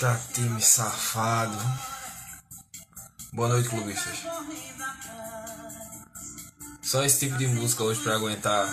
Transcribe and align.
Eita, 0.00 0.18
time 0.32 0.62
safado. 0.62 1.58
Boa 3.34 3.48
noite, 3.48 3.68
clubistas. 3.68 4.20
Só 6.80 7.04
esse 7.04 7.18
tipo 7.18 7.36
de 7.36 7.46
música 7.46 7.82
hoje 7.82 8.00
pra 8.00 8.14
aguentar 8.14 8.66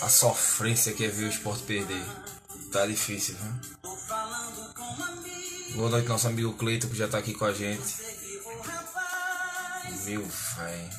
a 0.00 0.08
sofrência 0.08 0.94
que 0.94 1.04
é 1.04 1.08
ver 1.08 1.26
o 1.26 1.28
esporte 1.28 1.64
perder. 1.64 2.02
Tá 2.72 2.86
difícil, 2.86 3.36
amigo. 3.42 3.60
Boa 5.74 5.90
noite, 5.90 6.08
nosso 6.08 6.28
amigo 6.28 6.54
Cleiton, 6.54 6.88
que 6.88 6.96
já 6.96 7.06
tá 7.06 7.18
aqui 7.18 7.34
com 7.34 7.44
a 7.44 7.52
gente. 7.52 7.94
Meu 10.06 10.26
véi. 10.56 10.90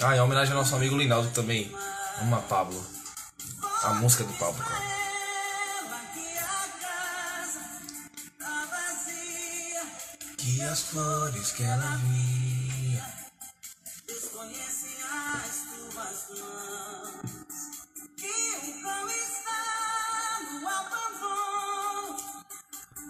Ah, 0.00 0.16
em 0.16 0.20
homenagem 0.20 0.54
ao 0.54 0.58
nosso 0.58 0.74
amigo 0.74 0.96
Linaldo 0.96 1.30
também. 1.30 1.72
Ama 2.20 2.42
Pablo. 2.42 2.99
A 3.82 3.94
música 3.94 4.24
do 4.24 4.32
Pablo. 4.34 4.62
Ela 4.62 6.00
que 6.12 6.38
a 6.38 6.68
casa 6.84 7.60
vazia. 8.70 9.82
Que 10.36 10.62
as 10.62 10.82
flores 10.82 11.52
que 11.52 11.62
ela 11.62 11.96
via. 11.96 13.02
Desconhece 14.06 14.96
as 15.02 15.64
tuas 15.64 16.40
mãos. 16.40 17.80
Que 18.18 18.36
o 18.68 18.82
cão 18.82 19.08
está 19.08 20.40
no 20.52 20.68
abandono. 20.68 22.16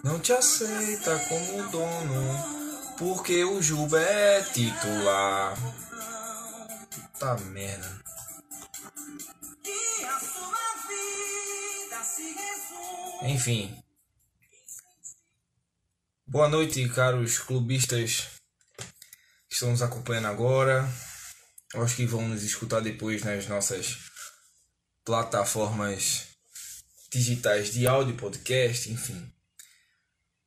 Não 0.05 0.19
te 0.21 0.31
aceita 0.31 1.19
como 1.27 1.69
dono. 1.69 2.95
Porque 2.97 3.43
o 3.43 3.61
Juba 3.61 3.99
é 3.99 4.41
titular. 4.41 5.57
Puta 6.89 7.35
merda. 7.47 8.00
Enfim. 13.21 13.83
Boa 16.25 16.49
noite, 16.49 16.89
caros 16.89 17.37
clubistas 17.37 18.27
que 19.47 19.53
estão 19.53 19.69
nos 19.69 19.83
acompanhando 19.83 20.27
agora. 20.27 20.89
Aos 21.75 21.93
que 21.93 22.05
vão 22.05 22.27
nos 22.27 22.41
escutar 22.41 22.81
depois 22.81 23.23
nas 23.23 23.47
nossas 23.47 23.97
plataformas 25.05 26.29
digitais 27.11 27.71
de 27.71 27.85
áudio, 27.85 28.17
podcast, 28.17 28.91
enfim. 28.91 29.31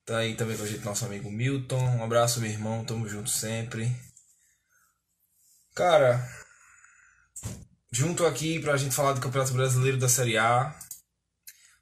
Tá 0.05 0.19
aí 0.19 0.35
também 0.35 0.57
com 0.57 0.65
a 0.65 0.67
gente 0.67 0.85
nosso 0.85 1.05
amigo 1.05 1.31
Milton. 1.31 1.79
Um 1.79 2.03
abraço, 2.03 2.41
meu 2.41 2.51
irmão. 2.51 2.85
Tamo 2.85 3.09
junto 3.09 3.31
sempre. 3.31 3.95
Cara, 5.77 6.29
junto 7.93 8.27
aqui 8.27 8.59
pra 8.59 8.77
gente 8.77 8.95
falar 8.95 9.13
do 9.13 9.21
Campeonato 9.21 9.53
Brasileiro 9.53 9.97
da 9.97 10.09
Série 10.09 10.37
A. 10.37 10.77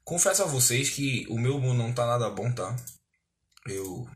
Confesso 0.03 0.43
a 0.43 0.47
vocês 0.47 0.89
que 0.89 1.25
o 1.29 1.37
meu 1.39 1.59
não 1.73 1.93
tá 1.93 2.05
nada 2.05 2.29
bom, 2.29 2.51
tá? 2.51 2.75
Eu 3.65 4.07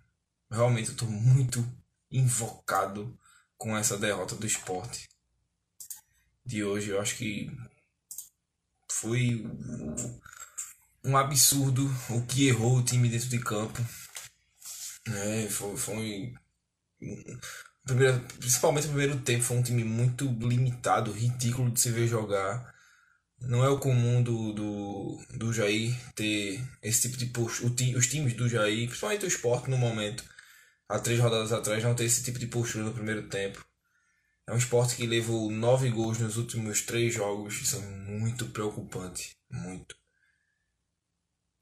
realmente 0.52 0.94
tô 0.94 1.06
muito 1.06 1.66
invocado 2.12 3.18
com 3.58 3.76
essa 3.78 3.98
derrota 3.98 4.36
do 4.36 4.46
esporte 4.46 5.08
de 6.46 6.64
hoje. 6.64 6.90
Eu 6.90 7.02
acho 7.02 7.16
que 7.16 7.50
foi 8.92 9.46
um 11.04 11.16
absurdo 11.16 11.90
o 12.10 12.26
que 12.26 12.48
errou 12.48 12.78
o 12.78 12.84
time 12.84 13.10
dentro 13.10 13.30
de 13.30 13.40
campo. 13.40 13.82
É, 15.08 15.48
foi, 15.50 15.78
foi 15.78 16.34
primeiro, 17.86 18.20
principalmente 18.40 18.88
o 18.88 18.90
primeiro 18.90 19.20
tempo 19.22 19.44
foi 19.44 19.58
um 19.58 19.64
time 19.64 19.84
muito 19.86 20.26
limitado, 20.26 21.12
ridículo 21.12 21.72
de 21.72 21.80
se 21.80 21.92
ver 21.92 22.08
jogar. 22.08 22.76
Não 23.40 23.64
é 23.64 23.70
o 23.70 23.80
comum 23.80 24.22
do, 24.22 24.52
do, 24.52 25.26
do 25.36 25.54
Jair 25.54 25.96
ter 26.16 26.62
esse 26.82 27.04
tipo 27.04 27.18
de 27.18 27.28
postura. 27.28 27.72
Os 27.98 28.08
times 28.08 28.34
do 28.34 28.50
Jair, 28.50 28.88
principalmente 28.88 29.26
o 29.26 29.28
esporte 29.28 29.70
no 29.70 29.78
momento, 29.78 30.24
há 30.90 31.00
três 31.00 31.20
rodadas 31.20 31.52
atrás, 31.52 31.84
não 31.84 31.96
ter 31.96 32.06
esse 32.06 32.24
tipo 32.24 32.40
de 32.40 32.48
postura 32.48 32.86
no 32.86 32.94
primeiro 32.94 33.28
tempo. 33.28 33.64
É 34.48 34.54
um 34.54 34.58
esporte 34.58 34.96
que 34.96 35.06
levou 35.06 35.52
nove 35.52 35.90
gols 35.90 36.20
nos 36.20 36.38
últimos 36.38 36.82
três 36.82 37.14
jogos. 37.14 37.62
Isso 37.62 37.76
é 37.76 37.80
muito 37.82 38.48
preocupante. 38.48 39.36
Muito. 39.50 39.96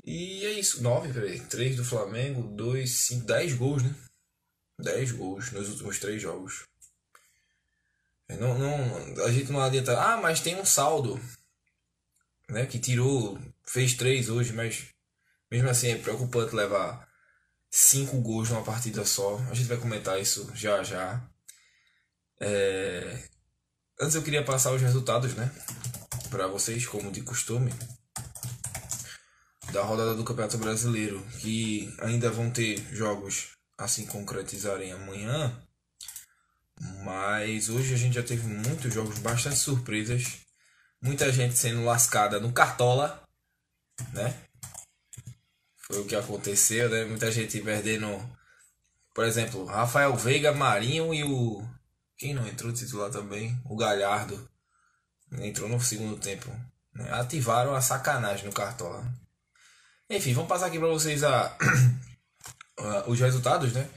E 0.03 0.45
é 0.45 0.51
isso. 0.51 0.83
Nove, 0.83 1.11
peraí. 1.11 1.39
Três 1.39 1.75
do 1.75 1.83
Flamengo, 1.83 2.43
dois, 2.55 2.91
cinco, 2.91 3.25
dez 3.25 3.53
gols, 3.53 3.81
né? 3.83 3.95
Dez 4.79 5.11
gols 5.11 5.51
nos 5.51 5.69
últimos 5.69 5.99
três 5.99 6.21
jogos. 6.21 6.67
É, 8.27 8.37
Não, 8.37 8.57
não, 8.57 9.25
a 9.25 9.31
gente 9.31 9.51
não 9.51 9.61
adianta. 9.61 9.99
Ah, 9.99 10.17
mas 10.17 10.39
tem 10.39 10.55
um 10.55 10.65
saldo. 10.65 11.19
Né? 12.49 12.65
Que 12.65 12.79
tirou. 12.79 13.39
Fez 13.67 13.93
três 13.95 14.29
hoje, 14.29 14.53
mas 14.53 14.85
mesmo 15.51 15.69
assim 15.69 15.89
é 15.89 15.97
preocupante 15.97 16.55
levar 16.55 17.07
cinco 17.69 18.21
gols 18.21 18.49
numa 18.49 18.63
partida 18.63 19.05
só. 19.05 19.37
A 19.49 19.53
gente 19.53 19.67
vai 19.67 19.77
comentar 19.77 20.19
isso 20.19 20.51
já 20.55 20.83
já. 20.83 21.27
É, 22.39 23.17
Antes 23.99 24.15
eu 24.15 24.23
queria 24.23 24.43
passar 24.43 24.73
os 24.73 24.81
resultados, 24.81 25.35
né? 25.35 25.49
Para 26.29 26.47
vocês, 26.47 26.85
como 26.85 27.11
de 27.11 27.21
costume. 27.21 27.71
Da 29.71 29.83
rodada 29.83 30.13
do 30.13 30.23
Campeonato 30.25 30.57
Brasileiro. 30.57 31.25
Que 31.39 31.93
ainda 32.01 32.29
vão 32.29 32.51
ter 32.51 32.77
jogos 32.93 33.51
a 33.77 33.87
se 33.87 34.05
concretizarem 34.05 34.91
amanhã. 34.91 35.57
Mas 37.05 37.69
hoje 37.69 37.93
a 37.93 37.97
gente 37.97 38.15
já 38.15 38.23
teve 38.23 38.45
muitos 38.45 38.93
jogos, 38.93 39.17
bastante 39.19 39.55
surpresas. 39.55 40.44
Muita 41.05 41.31
gente 41.31 41.55
sendo 41.55 41.85
lascada 41.85 42.39
no 42.39 42.51
Cartola, 42.51 43.21
né? 44.11 44.35
Foi 45.77 45.99
o 45.99 46.05
que 46.05 46.15
aconteceu, 46.15 46.89
né? 46.89 47.05
Muita 47.05 47.31
gente 47.31 47.61
perdendo. 47.61 48.07
Por 49.13 49.23
exemplo, 49.23 49.65
Rafael 49.65 50.15
Veiga, 50.15 50.51
Marinho 50.51 51.13
e 51.13 51.23
o. 51.23 51.63
Quem 52.17 52.33
não 52.33 52.47
entrou 52.47 52.73
titular 52.73 53.11
também? 53.11 53.55
O 53.65 53.75
Galhardo. 53.75 54.49
Entrou 55.33 55.69
no 55.69 55.79
segundo 55.79 56.17
tempo. 56.19 56.49
né? 56.95 57.07
Ativaram 57.13 57.75
a 57.75 57.81
sacanagem 57.81 58.45
no 58.45 58.51
Cartola. 58.51 59.05
Enfim, 60.09 60.33
vamos 60.33 60.49
passar 60.49 60.65
aqui 60.65 60.79
para 60.79 60.87
vocês 60.87 61.21
a, 61.23 61.55
os 63.05 63.19
resultados, 63.19 63.73
né? 63.73 63.87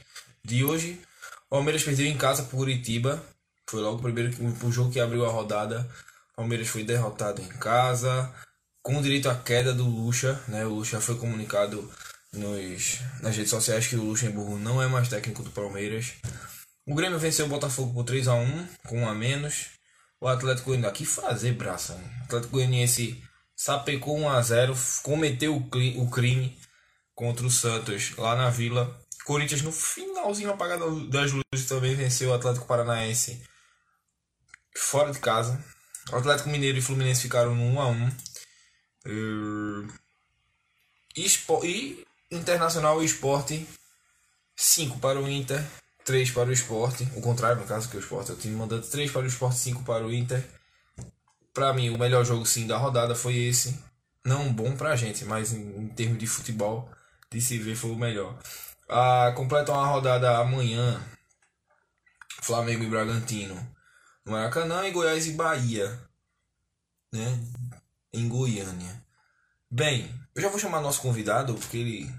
De 0.45 0.63
hoje. 0.63 1.01
O 1.47 1.55
Palmeiras 1.55 1.81
perdeu 1.81 2.05
em 2.05 2.15
casa 2.15 2.43
por 2.43 2.57
Curitiba. 2.57 3.19
Foi 3.67 3.81
logo 3.81 3.97
o 3.97 4.01
primeiro 4.03 4.31
o 4.63 4.71
jogo 4.71 4.91
que 4.91 4.99
abriu 4.99 5.25
a 5.25 5.31
rodada. 5.31 5.89
Palmeiras 6.39 6.69
foi 6.69 6.83
derrotado 6.85 7.41
em 7.41 7.47
casa. 7.49 8.33
Com 8.81 9.01
direito 9.01 9.29
à 9.29 9.35
queda 9.35 9.73
do 9.73 9.85
Lucha. 9.85 10.41
Né? 10.47 10.65
O 10.65 10.69
Lucha 10.69 11.01
foi 11.01 11.17
comunicado 11.17 11.91
nos, 12.31 12.99
nas 13.21 13.35
redes 13.35 13.49
sociais 13.49 13.87
que 13.87 13.97
o 13.97 14.03
Luxemburgo 14.03 14.57
não 14.57 14.81
é 14.81 14.87
mais 14.87 15.09
técnico 15.09 15.43
do 15.43 15.51
Palmeiras. 15.51 16.13
O 16.87 16.95
Grêmio 16.95 17.19
venceu 17.19 17.45
o 17.45 17.49
Botafogo 17.49 17.93
por 17.93 18.05
3x1, 18.05 18.67
com 18.87 18.99
um 19.01 19.09
a 19.09 19.13
menos. 19.13 19.65
O 20.21 20.27
Atlético 20.29 20.67
Goianiense, 20.69 20.95
que 20.95 21.05
fazer, 21.05 21.51
braça. 21.53 21.95
né? 21.95 22.19
O 22.21 22.23
Atlético 22.23 22.53
Goianiense 22.53 23.21
sapecou 23.55 24.17
1x0, 24.17 25.01
cometeu 25.01 25.55
o 25.57 25.69
cri- 25.69 25.97
o 25.97 26.09
crime 26.09 26.57
contra 27.13 27.45
o 27.45 27.51
Santos 27.51 28.15
lá 28.17 28.33
na 28.35 28.49
Vila. 28.49 28.97
Corinthians 29.25 29.61
no 29.61 29.71
finalzinho 29.73 30.51
apagado 30.51 31.07
das 31.09 31.31
luzes 31.33 31.67
também 31.67 31.95
venceu 31.95 32.29
o 32.29 32.33
Atlético 32.33 32.65
Paranaense 32.65 33.43
fora 34.77 35.11
de 35.11 35.19
casa. 35.19 35.61
Atlético 36.17 36.49
Mineiro 36.49 36.77
e 36.77 36.81
Fluminense 36.81 37.21
ficaram 37.21 37.55
no 37.55 37.63
1x1. 37.63 38.13
Eh, 39.05 39.99
E, 41.63 42.05
Internacional 42.31 43.01
e 43.01 43.05
Esporte 43.05 43.67
5 44.55 44.99
para 44.99 45.19
o 45.19 45.29
Inter, 45.29 45.63
3 46.03 46.31
para 46.31 46.49
o 46.49 46.51
Esporte. 46.51 47.07
O 47.15 47.21
contrário, 47.21 47.61
no 47.61 47.67
caso, 47.67 47.87
que 47.89 47.95
o 47.95 47.99
Esporte 47.99 48.31
é 48.31 48.33
o 48.33 48.37
time 48.37 48.55
mandante 48.55 48.89
3 48.89 49.09
para 49.09 49.21
o 49.21 49.25
Esporte, 49.25 49.57
5 49.57 49.83
para 49.83 50.05
o 50.05 50.13
Inter. 50.13 50.43
Para 51.53 51.73
mim, 51.73 51.89
o 51.89 51.97
melhor 51.97 52.25
jogo 52.25 52.45
sim 52.45 52.67
da 52.67 52.77
rodada 52.77 53.15
foi 53.15 53.37
esse. 53.37 53.79
Não 54.25 54.51
bom 54.51 54.75
pra 54.75 54.97
gente, 54.97 55.23
mas 55.23 55.53
em, 55.53 55.77
em 55.77 55.87
termos 55.87 56.17
de 56.17 56.27
futebol, 56.27 56.91
de 57.31 57.39
se 57.41 57.57
ver, 57.57 57.75
foi 57.75 57.91
o 57.91 57.95
melhor. 57.95 58.37
Ah, 58.89 59.31
completam 59.35 59.79
a 59.79 59.87
rodada 59.87 60.37
amanhã. 60.37 61.01
Flamengo 62.41 62.83
e 62.83 62.87
Bragantino. 62.87 63.55
Maracanã 64.29 64.87
e 64.87 64.91
Goiás 64.91 65.27
e 65.27 65.33
Bahia. 65.33 65.99
Né? 67.11 67.39
Em 68.13 68.27
Goiânia. 68.27 69.03
Bem, 69.69 70.09
eu 70.35 70.41
já 70.41 70.49
vou 70.49 70.59
chamar 70.59 70.81
nosso 70.81 71.01
convidado, 71.01 71.53
porque 71.55 71.77
ele 71.77 72.15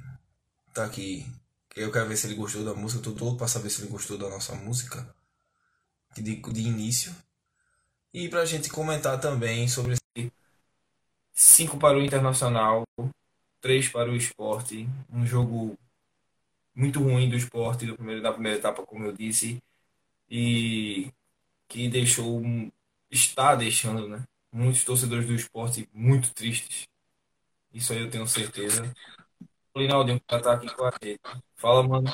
tá 0.73 0.85
aqui. 0.85 1.27
Eu 1.75 1.91
quero 1.93 2.09
ver 2.09 2.17
se 2.17 2.27
ele 2.27 2.35
gostou 2.35 2.65
da 2.65 2.75
música. 2.75 3.09
Eu 3.09 3.15
tô 3.15 3.25
louco 3.25 3.39
pra 3.39 3.49
saber 3.49 3.71
se 3.71 3.83
ele 3.83 3.91
gostou 3.91 4.19
da 4.19 4.29
nossa 4.29 4.55
música. 4.55 5.15
De, 6.15 6.37
de 6.37 6.61
início. 6.61 7.15
E 8.13 8.29
para 8.29 8.41
a 8.41 8.45
gente 8.45 8.69
comentar 8.69 9.21
também 9.21 9.69
sobre 9.69 9.93
esse 9.93 10.33
5 11.33 11.79
para 11.79 11.97
o 11.97 12.03
Internacional, 12.03 12.85
3 13.61 13.89
para 13.89 14.11
o 14.11 14.17
esporte, 14.17 14.89
um 15.13 15.25
jogo 15.25 15.79
muito 16.75 17.01
ruim 17.01 17.29
do 17.29 17.37
esporte 17.37 17.87
do 17.87 17.95
primeiro, 17.95 18.23
da 18.23 18.33
primeira 18.33 18.59
etapa, 18.59 18.83
como 18.85 19.05
eu 19.05 19.13
disse, 19.13 19.63
e 20.29 21.13
que 21.71 21.89
deixou, 21.89 22.43
está 23.09 23.55
deixando, 23.55 24.09
né? 24.09 24.25
Muitos 24.53 24.83
torcedores 24.83 25.25
do 25.25 25.35
esporte 25.35 25.89
muito 25.95 26.35
tristes. 26.35 26.89
Isso 27.73 27.93
aí 27.93 28.01
eu 28.01 28.11
tenho 28.11 28.27
certeza. 28.27 28.93
O 29.73 29.79
Linaldinho 29.79 30.21
já 30.29 30.41
tá 30.41 30.55
aqui 30.55 30.75
com 30.75 30.85
a 30.85 30.93
gente. 31.01 31.21
Fala, 31.55 31.87
mano. 31.87 32.13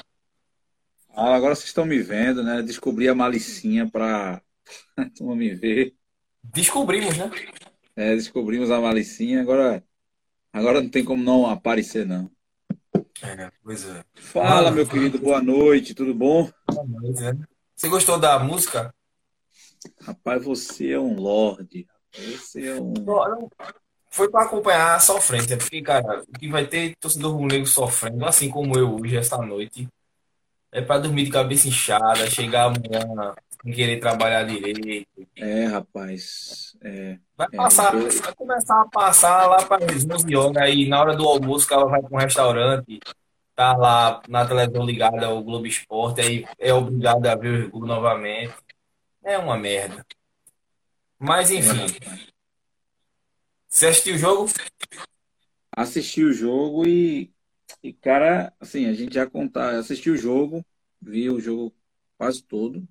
Ah, 1.09 1.35
agora 1.35 1.55
vocês 1.55 1.69
estão 1.69 1.87
me 1.87 1.99
vendo, 2.03 2.43
né? 2.43 2.61
Descobri 2.61 3.09
a 3.09 3.15
malicinha 3.15 3.91
para 3.91 4.43
tu 5.17 5.35
me 5.35 5.55
ver. 5.55 5.95
Descobrimos, 6.45 7.17
né? 7.17 7.31
É, 7.97 8.15
descobrimos 8.15 8.71
a 8.71 8.79
malicinha, 8.79 9.41
agora, 9.41 9.83
agora 10.53 10.83
não 10.83 10.91
tem 10.91 11.03
como 11.03 11.25
não 11.25 11.47
aparecer, 11.47 12.05
não. 12.05 12.31
É, 13.23 13.51
pois 13.63 13.87
é. 13.87 14.05
Fala, 14.17 14.71
meu 14.71 14.87
querido, 14.87 15.19
boa 15.19 15.41
noite, 15.41 15.95
tudo 15.95 16.15
bom? 16.15 16.51
Boa 16.71 16.87
noite, 16.87 17.23
né? 17.23 17.39
Você 17.75 17.89
gostou 17.89 18.19
da 18.19 18.39
música? 18.39 18.95
Rapaz, 20.01 20.45
você 20.45 20.93
é 20.93 20.99
um 21.01 21.15
lorde. 21.19 21.87
Você 22.13 22.67
é 22.67 22.75
um. 22.75 22.95
Foi 24.11 24.31
para 24.31 24.45
acompanhar 24.45 24.95
a 24.95 25.01
sofrência, 25.01 25.59
porque, 25.59 25.83
cara, 25.83 26.23
o 26.23 26.39
que 26.39 26.49
vai 26.49 26.67
ter 26.67 26.95
torcedor 26.99 27.33
rubro-negro 27.33 27.67
sofrendo, 27.67 28.25
assim 28.25 28.49
como 28.49 28.79
eu 28.79 28.95
hoje, 28.95 29.17
esta 29.17 29.37
noite, 29.39 29.87
é 30.73 30.81
para 30.81 31.01
dormir 31.01 31.25
de 31.25 31.31
cabeça 31.31 31.69
inchada, 31.69 32.31
chegar 32.31 32.65
amanhã 32.65 33.35
sem 33.63 33.73
querer 33.73 33.99
trabalhar 33.99 34.45
direito. 34.45 35.07
É, 35.37 35.67
rapaz. 35.67 36.77
É, 36.83 37.19
Vai 37.37 37.49
é, 37.53 37.57
passar, 37.57 37.95
eu- 37.95 38.09
vai 38.23 38.35
começar 38.35 38.81
a 38.81 38.89
passar 38.89 39.47
lá 39.47 39.63
para 39.67 39.85
as 39.85 40.09
11 40.09 40.35
horas, 40.35 40.57
aí 40.57 40.89
na 40.89 41.01
hora 41.01 41.15
do 41.15 41.27
almoço 41.27 41.73
ela 41.73 41.85
vai 41.87 42.01
para 42.01 42.17
um 42.17 42.19
restaurante, 42.19 42.99
tá 43.55 43.77
lá 43.77 44.23
na 44.29 44.47
televisão 44.47 44.85
ligada 44.85 45.27
ao 45.27 45.43
Globo 45.43 45.67
Esporte, 45.67 46.21
aí 46.23 46.47
é 46.59 46.73
obrigado 46.73 47.27
a 47.27 47.35
ver 47.35 47.49
o 47.49 47.63
jogo 47.65 47.87
novamente. 47.87 48.55
É 49.27 49.37
uma 49.37 49.59
merda. 49.59 50.07
Mas 51.19 51.51
enfim, 51.51 51.99
você 53.67 53.87
assistiu 53.89 54.15
o 54.15 54.19
jogo? 54.19 54.53
Assisti 55.73 56.23
o 56.23 56.33
jogo 56.33 56.87
e, 56.87 57.35
e, 57.83 57.93
cara, 57.93 58.55
assim, 58.61 58.87
a 58.87 58.93
gente 58.93 59.15
já 59.15 59.29
contar, 59.29 59.77
assisti 59.77 60.11
o 60.11 60.17
jogo, 60.17 60.65
vi 61.03 61.29
o 61.29 61.41
jogo 61.41 61.75
quase 62.17 62.41
todo. 62.41 62.87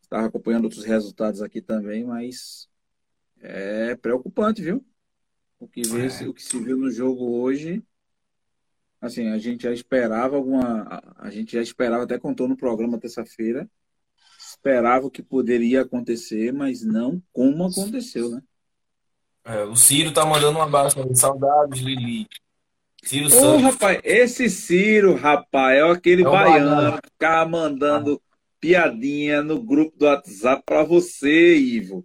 Estava 0.00 0.26
acompanhando 0.26 0.64
outros 0.64 0.84
resultados 0.84 1.42
aqui 1.42 1.60
também, 1.60 2.02
mas 2.02 2.66
é 3.40 3.94
preocupante, 3.96 4.62
viu? 4.62 4.82
O 5.58 5.68
que 5.68 5.82
vê, 5.82 6.06
É. 6.06 6.26
o 6.26 6.32
que 6.32 6.42
se 6.42 6.58
viu 6.58 6.78
no 6.78 6.90
jogo 6.90 7.42
hoje, 7.42 7.84
assim, 9.02 9.28
a 9.28 9.36
gente 9.36 9.64
já 9.64 9.72
esperava 9.72 10.36
alguma, 10.36 11.02
a 11.18 11.28
gente 11.28 11.52
já 11.52 11.60
esperava, 11.60 12.04
até 12.04 12.18
contou 12.18 12.48
no 12.48 12.56
programa 12.56 12.98
terça-feira, 12.98 13.70
esperava 14.60 15.10
que 15.10 15.22
poderia 15.22 15.80
acontecer, 15.80 16.52
mas 16.52 16.82
não 16.84 17.20
como 17.32 17.64
aconteceu, 17.66 18.28
né? 18.28 18.42
É, 19.42 19.64
o 19.64 19.74
Ciro 19.74 20.12
tá 20.12 20.24
mandando 20.26 20.58
um 20.58 20.62
abraço 20.62 21.00
aí. 21.00 21.16
Saudades, 21.16 21.80
Lili. 21.80 22.26
Ciro 23.02 23.26
Ô, 23.26 23.30
Santos. 23.30 23.62
rapaz, 23.62 24.00
esse 24.04 24.50
Ciro, 24.50 25.14
rapaz, 25.14 25.78
é 25.78 25.82
aquele 25.90 26.20
É 26.20 26.24
baiano 26.26 26.76
baiano. 26.76 27.02
que 27.02 27.08
ficava 27.10 27.48
mandando 27.50 28.20
piadinha 28.60 29.42
no 29.42 29.62
grupo 29.62 29.96
do 29.96 30.04
WhatsApp 30.04 30.62
pra 30.66 30.82
você, 30.82 31.56
Ivo, 31.56 31.96
Oi, 31.96 32.04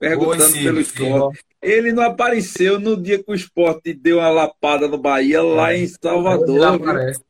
perguntando 0.00 0.42
Ciro. 0.42 0.64
pelo 0.64 0.80
esporte. 0.80 1.44
Ele 1.62 1.92
não 1.92 2.02
apareceu 2.02 2.80
no 2.80 3.00
dia 3.00 3.22
que 3.22 3.30
o 3.30 3.34
esporte 3.34 3.94
deu 3.94 4.18
uma 4.18 4.28
lapada 4.28 4.88
no 4.88 4.98
Bahia, 4.98 5.40
lá 5.40 5.72
em 5.72 5.82
Ele 5.82 5.86
Salvador, 6.02 6.74
aparece. 6.74 7.22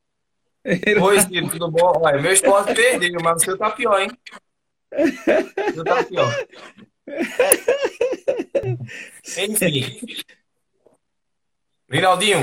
Oi, 1.03 1.21
Ciro, 1.21 1.51
tudo 1.51 1.71
bom? 1.71 1.93
Olha, 1.97 2.23
meu 2.23 2.33
esporte 2.33 2.75
perdeu, 2.75 3.21
mas 3.23 3.43
o 3.43 3.45
seu 3.45 3.59
tá 3.59 3.71
pior, 3.71 4.01
hein? 4.01 4.11
O 4.93 5.73
seu 5.75 5.85
tá 5.85 6.05
pior. 6.05 6.47
Enfim. 9.39 10.01
Rinaldinho, 11.91 12.39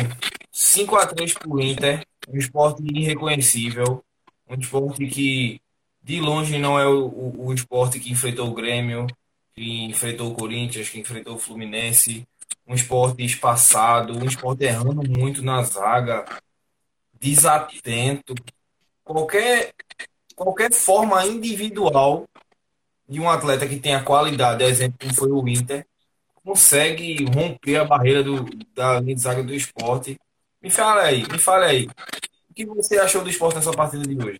5x3 0.53 1.37
pro 1.37 1.61
Inter. 1.61 2.05
Um 2.27 2.37
esporte 2.37 2.83
irreconhecível. 2.83 4.03
Um 4.47 4.55
esporte 4.55 5.05
que, 5.07 5.61
de 6.01 6.19
longe, 6.19 6.57
não 6.57 6.79
é 6.79 6.87
o, 6.87 7.07
o, 7.07 7.47
o 7.47 7.53
esporte 7.53 7.99
que 7.99 8.11
enfrentou 8.11 8.49
o 8.49 8.53
Grêmio, 8.53 9.07
que 9.53 9.85
enfrentou 9.85 10.31
o 10.31 10.35
Corinthians, 10.35 10.89
que 10.89 10.99
enfrentou 10.99 11.35
o 11.35 11.39
Fluminense. 11.39 12.27
Um 12.67 12.75
esporte 12.75 13.23
espaçado, 13.23 14.17
um 14.17 14.25
esporte 14.25 14.63
errando 14.63 15.01
muito 15.07 15.43
na 15.43 15.63
zaga, 15.63 16.25
desatento. 17.19 18.35
Qualquer, 19.03 19.73
qualquer 20.35 20.71
forma 20.71 21.25
individual 21.25 22.27
de 23.09 23.19
um 23.19 23.29
atleta 23.29 23.67
que 23.67 23.79
tenha 23.79 24.03
qualidade, 24.03 24.63
exemplo 24.63 24.97
como 24.99 25.13
foi 25.13 25.31
o 25.31 25.47
Inter, 25.47 25.85
consegue 26.35 27.25
romper 27.25 27.77
a 27.77 27.85
barreira 27.85 28.23
do, 28.23 28.45
da 28.75 28.99
linha 28.99 29.15
de 29.15 29.21
zaga 29.21 29.43
do 29.43 29.53
esporte. 29.53 30.17
Me 30.61 30.69
fala 30.69 31.03
aí, 31.03 31.23
me 31.27 31.39
fala 31.39 31.65
aí. 31.67 31.87
O 32.49 32.53
que 32.53 32.65
você 32.65 32.97
achou 32.99 33.23
do 33.23 33.29
esporte 33.29 33.55
nessa 33.55 33.71
partida 33.73 34.03
de 34.03 34.17
hoje? 34.21 34.39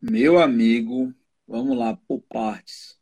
Meu 0.00 0.38
amigo, 0.38 1.12
vamos 1.46 1.76
lá, 1.76 1.96
por 2.08 2.20
partes. 2.28 2.96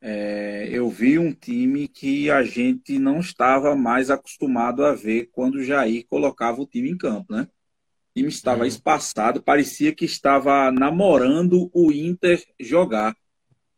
É, 0.00 0.68
eu 0.70 0.88
vi 0.90 1.18
um 1.18 1.32
time 1.32 1.88
que 1.88 2.30
a 2.30 2.42
gente 2.42 2.98
não 2.98 3.20
estava 3.20 3.74
mais 3.74 4.10
acostumado 4.10 4.84
a 4.84 4.94
ver 4.94 5.28
quando 5.32 5.56
o 5.56 5.64
Jair 5.64 6.06
colocava 6.08 6.60
o 6.60 6.66
time 6.66 6.90
em 6.90 6.96
campo, 6.98 7.32
né? 7.32 7.42
O 7.42 8.18
time 8.18 8.28
estava 8.28 8.62
Uhum. 8.62 8.66
espaçado, 8.66 9.42
parecia 9.42 9.94
que 9.94 10.04
estava 10.04 10.70
namorando 10.72 11.70
o 11.74 11.92
Inter 11.92 12.44
jogar. 12.60 13.16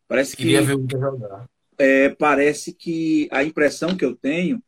Parece 0.09 0.35
Queria 0.35 0.61
que, 0.61 0.67
ver 0.67 0.75
o 0.75 0.81
Inter 0.81 1.01
jogar. 1.01 1.49
é, 1.79 2.09
parece 2.09 2.73
que 2.73 3.29
a 3.31 3.45
impressão 3.45 3.95
que 3.95 4.05
eu 4.05 4.17
tenho 4.17 4.61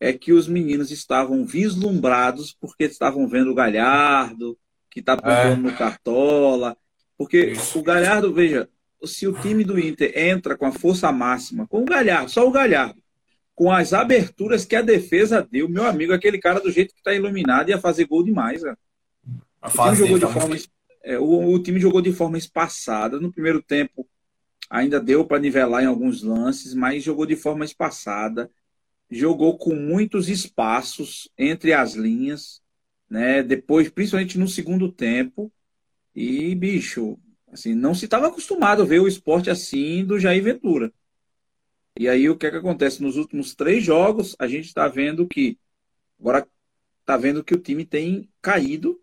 é 0.00 0.12
que 0.12 0.32
os 0.32 0.48
meninos 0.48 0.90
estavam 0.90 1.44
vislumbrados 1.44 2.52
porque 2.60 2.84
estavam 2.84 3.28
vendo 3.28 3.50
o 3.52 3.54
Galhardo, 3.54 4.58
que 4.90 5.00
está 5.00 5.16
pontuando 5.16 5.62
no 5.62 5.76
Cartola. 5.76 6.76
Porque 7.16 7.52
o 7.74 7.82
Galhardo, 7.82 8.32
veja, 8.32 8.68
se 9.04 9.28
o 9.28 9.32
time 9.32 9.62
do 9.62 9.78
Inter 9.78 10.12
entra 10.16 10.56
com 10.56 10.66
a 10.66 10.72
força 10.72 11.12
máxima, 11.12 11.66
com 11.68 11.82
o 11.82 11.84
Galhardo, 11.84 12.30
só 12.30 12.46
o 12.48 12.50
Galhardo, 12.50 13.00
com 13.54 13.70
as 13.70 13.92
aberturas 13.92 14.64
que 14.64 14.74
a 14.74 14.82
defesa 14.82 15.46
deu, 15.48 15.68
meu 15.68 15.84
amigo, 15.84 16.14
aquele 16.14 16.38
cara 16.38 16.60
do 16.60 16.72
jeito 16.72 16.94
que 16.94 17.00
está 17.00 17.12
iluminado 17.12 17.68
ia 17.68 17.78
fazer 17.78 18.06
gol 18.06 18.24
demais. 18.24 18.62
Né? 18.62 18.74
A 19.60 19.68
O 19.68 19.70
time 19.70 19.96
jogou 19.96 20.18
de 20.18 20.26
tá 20.26 20.32
forma, 20.32 20.56
é, 21.04 21.18
o, 21.18 21.52
o 21.52 21.62
time 21.62 21.78
jogou 21.78 22.00
de 22.00 22.12
forma 22.12 22.38
espaçada. 22.38 23.20
No 23.20 23.30
primeiro 23.30 23.62
tempo 23.62 24.08
ainda 24.70 25.00
deu 25.00 25.26
para 25.26 25.40
nivelar 25.40 25.82
em 25.82 25.86
alguns 25.86 26.22
lances, 26.22 26.72
mas 26.72 27.02
jogou 27.02 27.26
de 27.26 27.34
forma 27.36 27.64
espaçada. 27.64 28.50
Jogou 29.10 29.58
com 29.58 29.74
muitos 29.74 30.28
espaços 30.28 31.28
entre 31.36 31.72
as 31.72 31.94
linhas, 31.94 32.62
né? 33.08 33.42
Depois, 33.42 33.90
principalmente 33.90 34.38
no 34.38 34.46
segundo 34.46 34.90
tempo. 34.90 35.52
E, 36.14 36.54
bicho, 36.54 37.18
assim, 37.52 37.74
não 37.74 37.94
se 37.94 38.04
estava 38.04 38.28
acostumado 38.28 38.82
a 38.82 38.84
ver 38.86 39.00
o 39.00 39.08
esporte 39.08 39.50
assim 39.50 40.04
do 40.04 40.18
Jair 40.18 40.42
Ventura. 40.42 40.92
E 41.98 42.08
aí 42.08 42.30
o 42.30 42.36
que 42.36 42.46
é 42.46 42.50
que 42.50 42.56
acontece? 42.56 43.02
Nos 43.02 43.16
últimos 43.16 43.54
três 43.54 43.82
jogos, 43.82 44.36
a 44.38 44.46
gente 44.46 44.66
está 44.66 44.86
vendo 44.86 45.26
que 45.26 45.58
agora 46.18 46.46
está 47.00 47.16
vendo 47.16 47.42
que 47.42 47.54
o 47.54 47.58
time 47.58 47.84
tem 47.84 48.28
caído 48.40 48.99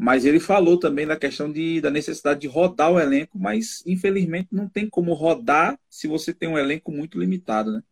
mas 0.00 0.24
ele 0.24 0.38
falou 0.38 0.78
também 0.78 1.04
da 1.04 1.16
questão 1.16 1.50
de, 1.50 1.80
da 1.80 1.90
necessidade 1.90 2.38
de 2.38 2.46
rodar 2.46 2.92
o 2.92 3.00
elenco, 3.00 3.36
mas 3.36 3.82
infelizmente 3.84 4.46
não 4.52 4.68
tem 4.68 4.88
como 4.88 5.12
rodar 5.12 5.76
se 5.90 6.06
você 6.06 6.32
tem 6.32 6.48
um 6.48 6.56
elenco 6.56 6.92
muito 6.92 7.18
limitado, 7.18 7.72
né? 7.72 7.82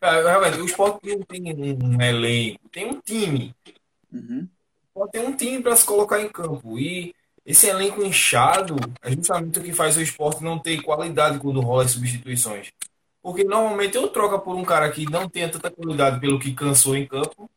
É, 0.00 0.22
realmente, 0.22 0.60
o 0.60 0.64
esporte 0.64 1.08
não 1.08 1.22
tem 1.22 1.52
um 1.52 2.00
elenco, 2.00 2.68
tem 2.68 2.86
um 2.86 3.00
time. 3.00 3.52
Uhum. 4.12 4.48
Pode 4.94 5.10
ter 5.10 5.26
um 5.26 5.36
time 5.36 5.60
para 5.60 5.74
se 5.74 5.84
colocar 5.84 6.22
em 6.22 6.28
campo. 6.28 6.78
E 6.78 7.12
esse 7.44 7.66
elenco 7.66 8.00
inchado 8.00 8.76
é 9.02 9.10
justamente 9.10 9.58
o 9.58 9.62
que 9.64 9.72
faz 9.72 9.96
o 9.96 10.00
esporte 10.00 10.40
não 10.40 10.60
ter 10.60 10.80
qualidade 10.82 11.40
quando 11.40 11.60
rola 11.60 11.82
as 11.82 11.90
substituições. 11.90 12.70
Porque 13.20 13.42
normalmente 13.42 13.98
ou 13.98 14.06
troca 14.06 14.38
por 14.38 14.54
um 14.54 14.64
cara 14.64 14.88
que 14.92 15.04
não 15.10 15.28
tenha 15.28 15.50
tanta 15.50 15.68
qualidade 15.68 16.20
pelo 16.20 16.38
que 16.38 16.54
cansou 16.54 16.94
em 16.94 17.04
campo, 17.04 17.50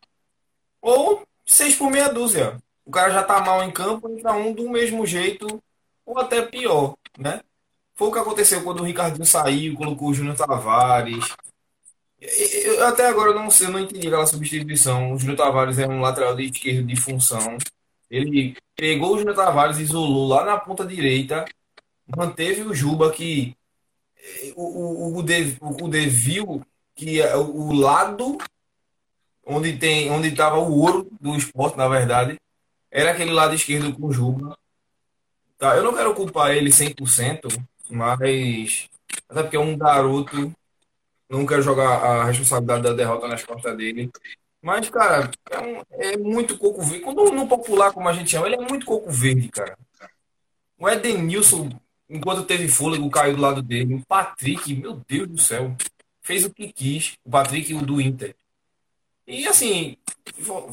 ou 0.82 1.24
seis 1.52 1.76
por 1.76 1.92
meia 1.92 2.08
dúzia. 2.08 2.58
O 2.86 2.92
cara 2.92 3.12
já 3.12 3.24
tá 3.24 3.42
mal 3.42 3.62
em 3.64 3.72
campo, 3.72 4.10
entra 4.10 4.34
um 4.34 4.54
do 4.54 4.70
mesmo 4.70 5.06
jeito, 5.06 5.62
ou 6.06 6.18
até 6.18 6.42
pior, 6.42 6.96
né? 7.18 7.42
Foi 7.94 8.08
o 8.08 8.12
que 8.12 8.20
aconteceu 8.20 8.64
quando 8.64 8.80
o 8.80 8.84
Ricardinho 8.84 9.26
saiu, 9.26 9.76
colocou 9.76 10.10
o 10.10 10.14
Júnior 10.14 10.36
Tavares. 10.36 11.36
Eu, 12.20 12.88
até 12.88 13.08
agora 13.08 13.34
não 13.34 13.50
sei, 13.52 13.68
não 13.68 13.80
entendi 13.80 14.08
aquela 14.08 14.26
substituição. 14.26 15.14
O 15.14 15.20
Júnior 15.20 15.38
Tavares 15.38 15.78
é 15.78 15.88
um 15.88 16.02
lateral 16.02 16.36
de 16.36 16.46
esquerda 16.46 16.84
de 16.84 16.96
função. 16.96 17.58
Ele 18.10 18.56
pegou 18.76 19.16
o 19.16 19.18
Júnior 19.18 19.36
Tavares, 19.36 19.78
isolou 19.78 20.28
lá 20.28 20.46
na 20.46 20.58
ponta 20.58 20.86
direita, 20.86 21.46
manteve 22.16 22.62
o 22.62 22.74
Juba, 22.74 23.12
que 23.12 23.56
o, 24.56 24.64
o, 24.64 25.18
o, 25.18 25.24
De, 25.24 25.58
o 25.62 25.88
Devil, 25.88 26.66
que 26.96 27.22
é 27.22 27.36
o 27.36 27.74
lado 27.74 28.38
onde 29.52 29.78
tem 29.78 30.10
onde 30.12 30.30
estava 30.30 30.58
o 30.58 30.80
ouro 30.80 31.08
do 31.20 31.36
esporte, 31.36 31.78
na 31.78 31.88
verdade, 31.88 32.38
era 32.90 33.12
aquele 33.12 33.32
lado 33.32 33.56
esquerdo 33.56 33.94
com 33.94 34.08
o 34.08 34.14
Juba. 34.14 34.58
Tá, 35.58 35.76
eu 35.76 35.84
não 35.84 35.94
quero 35.94 36.14
culpar 36.16 36.52
ele 36.52 36.72
100%, 36.72 37.64
mas 37.90 38.90
até 39.30 39.44
porque 39.44 39.56
é 39.56 39.60
um 39.60 39.78
garoto, 39.78 40.54
não 41.30 41.46
quero 41.46 41.62
jogar 41.62 41.88
a 41.88 42.26
responsabilidade 42.26 42.84
da 42.84 42.94
derrota 42.94 43.28
nas 43.28 43.44
costas 43.44 43.78
dele. 43.78 44.12
Mas, 44.62 44.90
cara, 44.90 45.32
é, 45.50 45.60
um, 45.60 45.82
é 45.92 46.18
muito 46.18 46.58
coco 46.58 46.82
verde. 46.84 47.04
Quando 47.04 47.32
no 47.32 47.48
popular, 47.48 47.92
como 47.92 48.08
a 48.08 48.14
gente 48.14 48.30
chama, 48.30 48.48
ele 48.48 48.56
é 48.56 48.68
muito 48.68 48.86
coco 48.86 49.10
verde, 49.10 49.50
cara. 49.50 49.78
O 50.78 50.88
Edenilson, 50.88 51.70
enquanto 52.10 52.46
teve 52.46 52.68
fôlego, 52.68 53.10
caiu 53.10 53.36
do 53.36 53.42
lado 53.42 53.62
dele. 53.62 53.96
O 53.96 54.06
Patrick, 54.06 54.76
meu 54.76 55.02
Deus 55.08 55.28
do 55.28 55.42
céu, 55.42 55.76
fez 56.22 56.44
o 56.44 56.54
que 56.54 56.72
quis. 56.72 57.14
O 57.26 57.32
Patrick, 57.32 57.74
o 57.74 57.82
do 57.82 58.00
Inter. 58.00 58.36
E, 59.28 59.48
assim, 59.48 59.98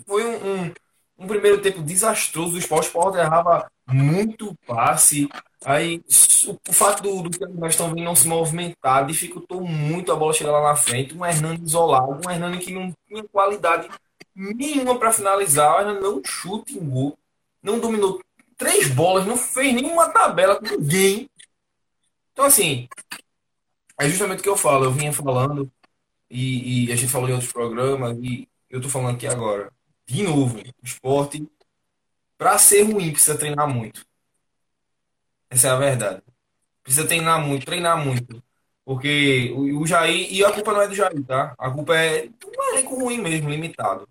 foi 0.06 0.24
um, 0.24 0.36
um, 0.36 0.74
um 1.18 1.26
primeiro 1.26 1.60
tempo 1.60 1.82
desastroso. 1.82 2.54
O 2.54 2.58
Sport 2.58 2.86
Sport 2.86 3.14
errava 3.16 3.70
muito 3.86 4.54
passe. 4.66 5.28
Aí, 5.64 6.02
o, 6.46 6.58
o 6.68 6.72
fato 6.72 7.02
do, 7.02 7.22
do 7.22 7.30
que 7.30 7.44
nós 7.46 7.76
vendo 7.76 7.96
não 7.96 8.14
se 8.14 8.28
movimentar 8.28 9.06
dificultou 9.06 9.60
muito 9.60 10.12
a 10.12 10.16
bola 10.16 10.32
chegar 10.32 10.52
lá 10.52 10.62
na 10.62 10.76
frente. 10.76 11.16
Um 11.16 11.24
Hernani 11.24 11.62
isolado, 11.64 12.20
um 12.26 12.30
Hernani 12.30 12.58
que 12.58 12.72
não 12.72 12.92
tinha 13.06 13.24
qualidade 13.24 13.88
nenhuma 14.34 14.98
para 14.98 15.12
finalizar. 15.12 15.76
O 15.76 15.80
Hernani 15.80 16.00
não 16.00 16.22
chuta 16.24 16.72
em 16.72 16.88
gol, 16.88 17.18
não 17.62 17.78
dominou 17.78 18.20
três 18.56 18.88
bolas, 18.88 19.26
não 19.26 19.36
fez 19.36 19.74
nenhuma 19.74 20.10
tabela 20.10 20.56
com 20.56 20.66
ninguém. 20.66 21.28
Então, 22.32 22.44
assim, 22.44 22.88
é 23.98 24.08
justamente 24.08 24.40
o 24.40 24.42
que 24.42 24.48
eu 24.48 24.56
falo. 24.56 24.84
Eu 24.84 24.92
vinha 24.92 25.12
falando, 25.12 25.70
e, 26.30 26.86
e 26.86 26.92
a 26.92 26.96
gente 26.96 27.12
falou 27.12 27.28
em 27.28 27.32
outros 27.32 27.52
programas, 27.52 28.16
e 28.22 28.48
eu 28.70 28.80
tô 28.80 28.88
falando 28.88 29.16
aqui 29.16 29.26
agora. 29.26 29.72
De 30.06 30.22
novo, 30.22 30.58
o 30.58 30.84
esporte, 30.84 31.46
para 32.36 32.58
ser 32.58 32.82
ruim, 32.82 33.12
precisa 33.12 33.38
treinar 33.38 33.68
muito. 33.68 34.04
Essa 35.50 35.68
é 35.68 35.70
a 35.70 35.76
verdade. 35.76 36.22
Precisa 36.82 37.06
treinar 37.06 37.40
muito, 37.44 37.66
treinar 37.66 38.02
muito. 38.04 38.42
Porque 38.84 39.52
o, 39.54 39.82
o 39.82 39.86
Jair, 39.86 40.32
e 40.32 40.44
a 40.44 40.52
culpa 40.52 40.72
não 40.72 40.82
é 40.82 40.88
do 40.88 40.94
Jair, 40.94 41.24
tá? 41.24 41.54
A 41.58 41.70
culpa 41.70 41.94
é 41.96 42.26
do 42.28 42.50
elenco 42.72 42.94
ruim 42.98 43.18
mesmo, 43.18 43.50
limitado. 43.50 44.08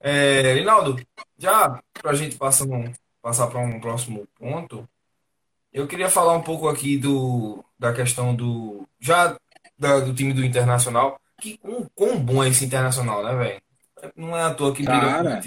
É, 0.00 0.54
Rinaldo, 0.54 1.00
já 1.38 1.80
pra 1.92 2.14
gente 2.14 2.36
passar, 2.36 2.64
um, 2.64 2.92
passar 3.22 3.46
para 3.48 3.60
um 3.60 3.80
próximo 3.80 4.26
ponto, 4.36 4.88
eu 5.72 5.86
queria 5.86 6.08
falar 6.08 6.32
um 6.34 6.42
pouco 6.42 6.68
aqui 6.68 6.96
do, 6.98 7.64
da 7.78 7.92
questão 7.92 8.34
do. 8.34 8.88
Já 8.98 9.36
da, 9.78 10.00
do 10.00 10.14
time 10.14 10.32
do 10.32 10.44
Internacional. 10.44 11.20
Que 11.40 11.58
um, 11.64 11.86
quão 11.94 12.18
bom 12.18 12.42
é 12.42 12.48
esse 12.48 12.64
Internacional, 12.64 13.22
né, 13.22 13.36
velho? 13.36 13.62
Não 14.16 14.36
é 14.36 14.42
à 14.42 14.54
toa 14.54 14.74
que 14.74 14.84
Cara, 14.84 15.40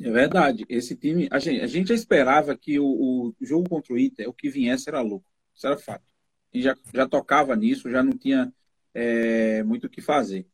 é 0.00 0.10
verdade. 0.10 0.64
Esse 0.68 0.94
time, 0.94 1.28
a 1.30 1.38
gente, 1.38 1.60
a 1.60 1.66
gente 1.66 1.88
já 1.88 1.94
esperava 1.94 2.56
que 2.56 2.78
o, 2.78 2.84
o 2.84 3.34
jogo 3.40 3.68
contra 3.68 3.92
o 3.92 3.98
Inter, 3.98 4.28
o 4.28 4.32
que 4.32 4.48
viesse 4.48 4.88
era 4.88 5.00
louco. 5.00 5.26
Isso 5.54 5.66
era 5.66 5.76
fato. 5.76 6.04
E 6.52 6.62
já, 6.62 6.76
já 6.94 7.06
tocava 7.06 7.54
nisso, 7.56 7.90
já 7.90 8.02
não 8.02 8.12
tinha 8.12 8.52
é, 8.94 9.62
muito 9.64 9.86
o 9.86 9.90
que 9.90 10.00
fazer. 10.00 10.46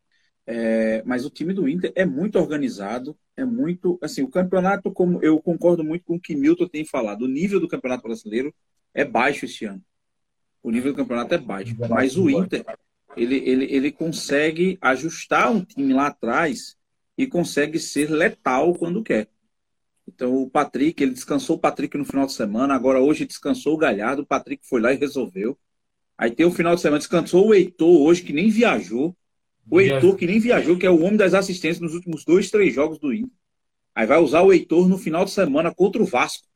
É, 0.47 1.03
mas 1.05 1.25
o 1.25 1.31
time 1.31 1.53
do 1.55 1.69
Inter 1.69 1.93
é 1.95 2.05
muito 2.05 2.39
organizado, 2.39 3.17
é 3.37 3.45
muito. 3.45 3.99
Assim, 4.03 4.23
o 4.23 4.29
campeonato, 4.29 4.91
como 4.91 5.23
eu 5.23 5.41
concordo 5.41 5.85
muito 5.85 6.05
com 6.05 6.17
o 6.17 6.21
que 6.21 6.35
Milton 6.35 6.69
tem 6.69 6.85
falado, 6.85 7.23
o 7.23 7.29
nível 7.29 7.61
do 7.61 7.69
campeonato 7.69 8.03
brasileiro 8.03 8.55
é 8.93 9.05
baixo 9.05 9.45
esse 9.45 9.65
ano. 9.65 9.83
O 10.63 10.71
nível 10.71 10.93
do 10.93 10.97
campeonato 10.97 11.35
é 11.35 11.39
baixo. 11.39 11.75
Mas 11.89 12.17
o 12.17 12.31
Inter, 12.31 12.65
ele, 13.17 13.37
ele, 13.37 13.65
ele 13.65 13.93
consegue 13.93 14.79
ajustar 14.81 15.51
um 15.51 15.65
time 15.65 15.93
lá 15.93 16.09
atrás 16.09 16.77
e 17.17 17.27
consegue 17.27 17.79
ser 17.79 18.11
letal 18.11 18.75
quando 18.75 19.03
quer. 19.03 19.29
Então 20.07 20.35
o 20.43 20.51
Patrick, 20.51 21.03
ele 21.03 21.13
descansou 21.13 21.57
o 21.57 21.59
Patrick 21.59 21.97
no 21.97 22.05
final 22.05 22.27
de 22.27 22.33
semana, 22.33 22.75
agora 22.75 23.01
hoje 23.01 23.25
descansou 23.25 23.75
o 23.75 23.79
Galhardo, 23.79 24.23
o 24.23 24.27
Patrick 24.27 24.67
foi 24.67 24.81
lá 24.81 24.93
e 24.93 24.97
resolveu. 24.97 25.59
Aí 26.17 26.31
tem 26.31 26.47
o 26.47 26.51
final 26.51 26.75
de 26.75 26.81
semana, 26.81 26.99
descansou 26.99 27.49
o 27.49 27.55
Heitor 27.55 28.03
hoje, 28.03 28.23
que 28.23 28.33
nem 28.33 28.49
viajou. 28.49 29.17
O 29.71 29.81
Heitor, 29.81 30.15
que 30.17 30.27
nem 30.27 30.39
viajou, 30.39 30.79
que 30.79 30.87
é 30.87 30.91
o 30.91 31.01
homem 31.01 31.17
das 31.17 31.33
assistências 31.33 31.81
nos 31.81 31.95
últimos 31.95 32.25
dois, 32.25 32.51
três 32.51 32.75
jogos 32.75 32.99
do 32.99 33.13
Inter. 33.13 33.33
Aí 33.95 34.07
vai 34.07 34.19
usar 34.19 34.43
o 34.43 34.53
Heitor 34.53 34.89
no 34.89 34.99
final 34.99 35.25
de 35.25 35.31
semana 35.31 35.75
contra 35.75 36.03
o 36.03 36.07
Vasco. 36.07 36.47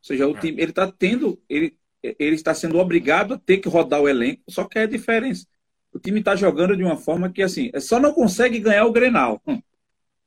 Ou 0.00 0.06
seja, 0.06 0.26
o 0.26 0.36
é. 0.36 0.40
time, 0.40 0.60
ele 0.60 0.70
está 0.70 0.90
tendo, 0.90 1.40
ele, 1.48 1.76
ele 2.02 2.34
está 2.34 2.52
sendo 2.52 2.78
obrigado 2.78 3.34
a 3.34 3.38
ter 3.38 3.58
que 3.58 3.68
rodar 3.68 4.00
o 4.00 4.08
elenco, 4.08 4.42
só 4.48 4.64
que 4.64 4.78
é 4.78 4.82
a 4.82 4.86
diferença. 4.86 5.46
O 5.92 5.98
time 5.98 6.20
está 6.20 6.34
jogando 6.34 6.76
de 6.76 6.82
uma 6.82 6.96
forma 6.96 7.30
que, 7.30 7.42
assim, 7.42 7.70
só 7.80 8.00
não 8.00 8.12
consegue 8.12 8.58
ganhar 8.58 8.86
o 8.86 8.92
Grenal. 8.92 9.40
Hum. 9.46 9.60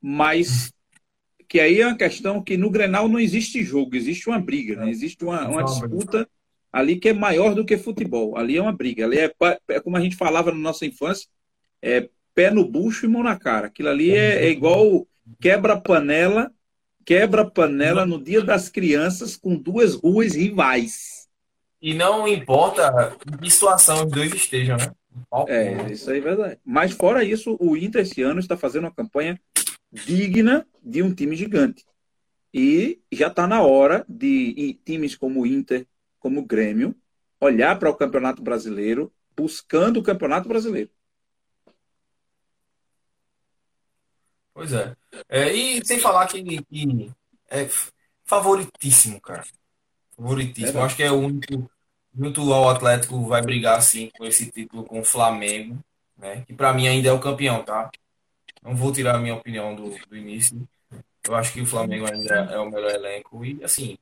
Mas 0.00 0.72
que 1.48 1.60
aí 1.60 1.80
é 1.80 1.86
uma 1.86 1.96
questão 1.96 2.42
que 2.42 2.56
no 2.56 2.70
Grenal 2.70 3.08
não 3.08 3.18
existe 3.18 3.62
jogo, 3.62 3.94
existe 3.94 4.28
uma 4.28 4.38
briga, 4.38 4.76
né? 4.76 4.90
existe 4.90 5.24
uma, 5.24 5.48
uma 5.48 5.62
disputa 5.62 6.28
ali 6.72 6.96
que 6.96 7.08
é 7.08 7.12
maior 7.12 7.54
do 7.54 7.64
que 7.64 7.78
futebol. 7.78 8.36
Ali 8.36 8.56
é 8.56 8.62
uma 8.62 8.72
briga. 8.72 9.04
Ali 9.04 9.18
é, 9.18 9.32
é 9.68 9.80
como 9.80 9.96
a 9.96 10.00
gente 10.00 10.16
falava 10.16 10.50
na 10.50 10.58
nossa 10.58 10.84
infância, 10.84 11.28
é 11.80 12.08
pé 12.34 12.50
no 12.50 12.64
bucho 12.68 13.06
e 13.06 13.08
mão 13.08 13.22
na 13.22 13.38
cara. 13.38 13.68
Aquilo 13.68 13.88
ali 13.88 14.10
é, 14.10 14.44
é 14.44 14.50
igual 14.50 15.06
quebra-panela, 15.40 16.50
quebra-panela 17.04 18.04
no 18.04 18.22
dia 18.22 18.42
das 18.42 18.68
crianças 18.68 19.36
com 19.36 19.56
duas 19.56 19.94
ruas 19.94 20.34
rivais. 20.34 21.28
E 21.80 21.94
não 21.94 22.26
importa 22.26 23.16
em 23.32 23.36
que 23.38 23.50
situação 23.50 24.04
os 24.04 24.10
dois 24.10 24.34
estejam, 24.34 24.76
né? 24.76 24.92
É, 25.48 25.92
isso 25.92 26.10
aí 26.10 26.18
é 26.18 26.22
verdade. 26.22 26.60
Mas 26.64 26.92
fora 26.92 27.24
isso, 27.24 27.56
o 27.60 27.76
Inter 27.76 28.02
esse 28.02 28.22
ano 28.22 28.40
está 28.40 28.56
fazendo 28.56 28.84
uma 28.84 28.94
campanha 28.94 29.40
digna 29.90 30.66
de 30.82 31.02
um 31.02 31.14
time 31.14 31.36
gigante. 31.36 31.84
E 32.52 33.00
já 33.12 33.28
está 33.28 33.46
na 33.46 33.62
hora 33.62 34.04
de 34.08 34.78
times 34.84 35.14
como 35.14 35.42
o 35.42 35.46
Inter, 35.46 35.86
como 36.18 36.40
o 36.40 36.46
Grêmio, 36.46 36.94
olhar 37.40 37.78
para 37.78 37.90
o 37.90 37.94
Campeonato 37.94 38.42
Brasileiro, 38.42 39.12
buscando 39.36 40.00
o 40.00 40.02
Campeonato 40.02 40.48
Brasileiro. 40.48 40.90
Pois 44.54 44.72
é. 44.72 44.96
é 45.28 45.52
e 45.52 45.84
sem 45.84 46.00
falar 46.00 46.26
que, 46.28 46.42
que 46.42 47.12
é 47.50 47.68
favoritíssimo, 48.24 49.20
cara. 49.20 49.44
Favoritíssimo. 50.16 50.78
É 50.78 50.82
Acho 50.82 50.96
que 50.96 51.02
é 51.02 51.12
o 51.12 51.18
único. 51.18 51.70
Junto 52.16 52.52
ao 52.52 52.70
Atlético 52.70 53.26
vai 53.26 53.42
brigar 53.42 53.78
assim 53.78 54.10
com 54.16 54.24
esse 54.24 54.50
título 54.50 54.84
com 54.84 55.00
o 55.00 55.04
Flamengo, 55.04 55.78
né? 56.16 56.42
Que 56.46 56.54
para 56.54 56.72
mim 56.72 56.88
ainda 56.88 57.08
é 57.08 57.12
o 57.12 57.20
campeão, 57.20 57.62
tá? 57.62 57.90
Não 58.62 58.74
vou 58.74 58.92
tirar 58.92 59.16
a 59.16 59.18
minha 59.18 59.34
opinião 59.34 59.74
do, 59.74 59.90
do 60.08 60.16
início. 60.16 60.66
Eu 61.24 61.34
acho 61.34 61.52
que 61.52 61.60
o 61.60 61.66
Flamengo 61.66 62.06
ainda 62.10 62.34
é 62.34 62.58
o 62.58 62.70
melhor 62.70 62.90
elenco. 62.90 63.44
E 63.44 63.62
assim, 63.62 63.98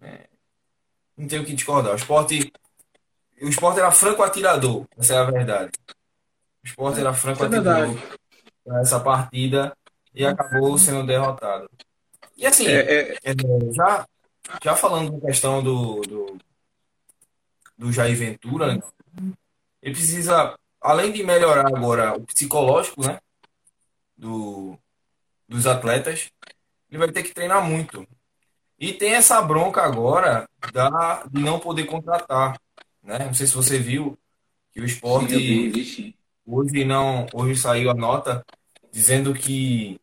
é, 0.00 0.26
não 1.16 1.26
tenho 1.26 1.42
o 1.42 1.44
que 1.44 1.54
discordar. 1.54 1.92
O 1.92 1.96
esporte, 1.96 2.52
o 3.42 3.48
esporte 3.48 3.80
era 3.80 3.90
franco 3.90 4.22
atirador, 4.22 4.86
essa 4.96 5.14
é 5.14 5.18
a 5.18 5.24
verdade. 5.24 5.72
O 6.62 6.66
esporte 6.66 7.00
era 7.00 7.12
franco 7.12 7.42
é 7.42 7.46
atirador 7.46 7.96
essa 8.78 9.00
partida 9.00 9.76
e 10.14 10.24
acabou 10.24 10.76
sendo 10.78 11.06
derrotado. 11.06 11.68
E 12.36 12.46
assim, 12.46 12.66
é, 12.66 12.80
é... 12.80 13.18
é 13.24 13.34
já, 13.72 14.06
já 14.62 14.76
falando 14.76 15.18
da 15.18 15.26
questão 15.26 15.62
do, 15.62 16.00
do, 16.02 16.38
do 17.80 17.90
Jair 17.90 18.14
Ventura, 18.14 18.74
né, 18.74 18.82
ele 19.80 19.94
precisa, 19.94 20.54
além 20.78 21.10
de 21.10 21.22
melhorar 21.22 21.66
agora 21.66 22.14
o 22.14 22.26
psicológico, 22.26 23.06
né? 23.06 23.18
do, 24.18 24.78
dos 25.48 25.66
atletas, 25.66 26.30
ele 26.90 26.98
vai 26.98 27.10
ter 27.10 27.22
que 27.22 27.32
treinar 27.32 27.66
muito. 27.66 28.06
E 28.78 28.92
tem 28.92 29.14
essa 29.14 29.40
bronca 29.40 29.80
agora 29.80 30.46
da, 30.74 31.24
de 31.32 31.40
não 31.40 31.58
poder 31.58 31.84
contratar. 31.84 32.60
Né? 33.02 33.18
Não 33.20 33.32
sei 33.32 33.46
se 33.46 33.54
você 33.54 33.78
viu 33.78 34.18
que 34.72 34.80
o 34.80 34.84
esporte 34.84 35.34
Sim, 35.34 36.14
hoje 36.46 36.84
não. 36.84 37.26
Hoje 37.32 37.58
saiu 37.58 37.90
a 37.90 37.94
nota 37.94 38.44
dizendo 38.92 39.32
que 39.32 39.98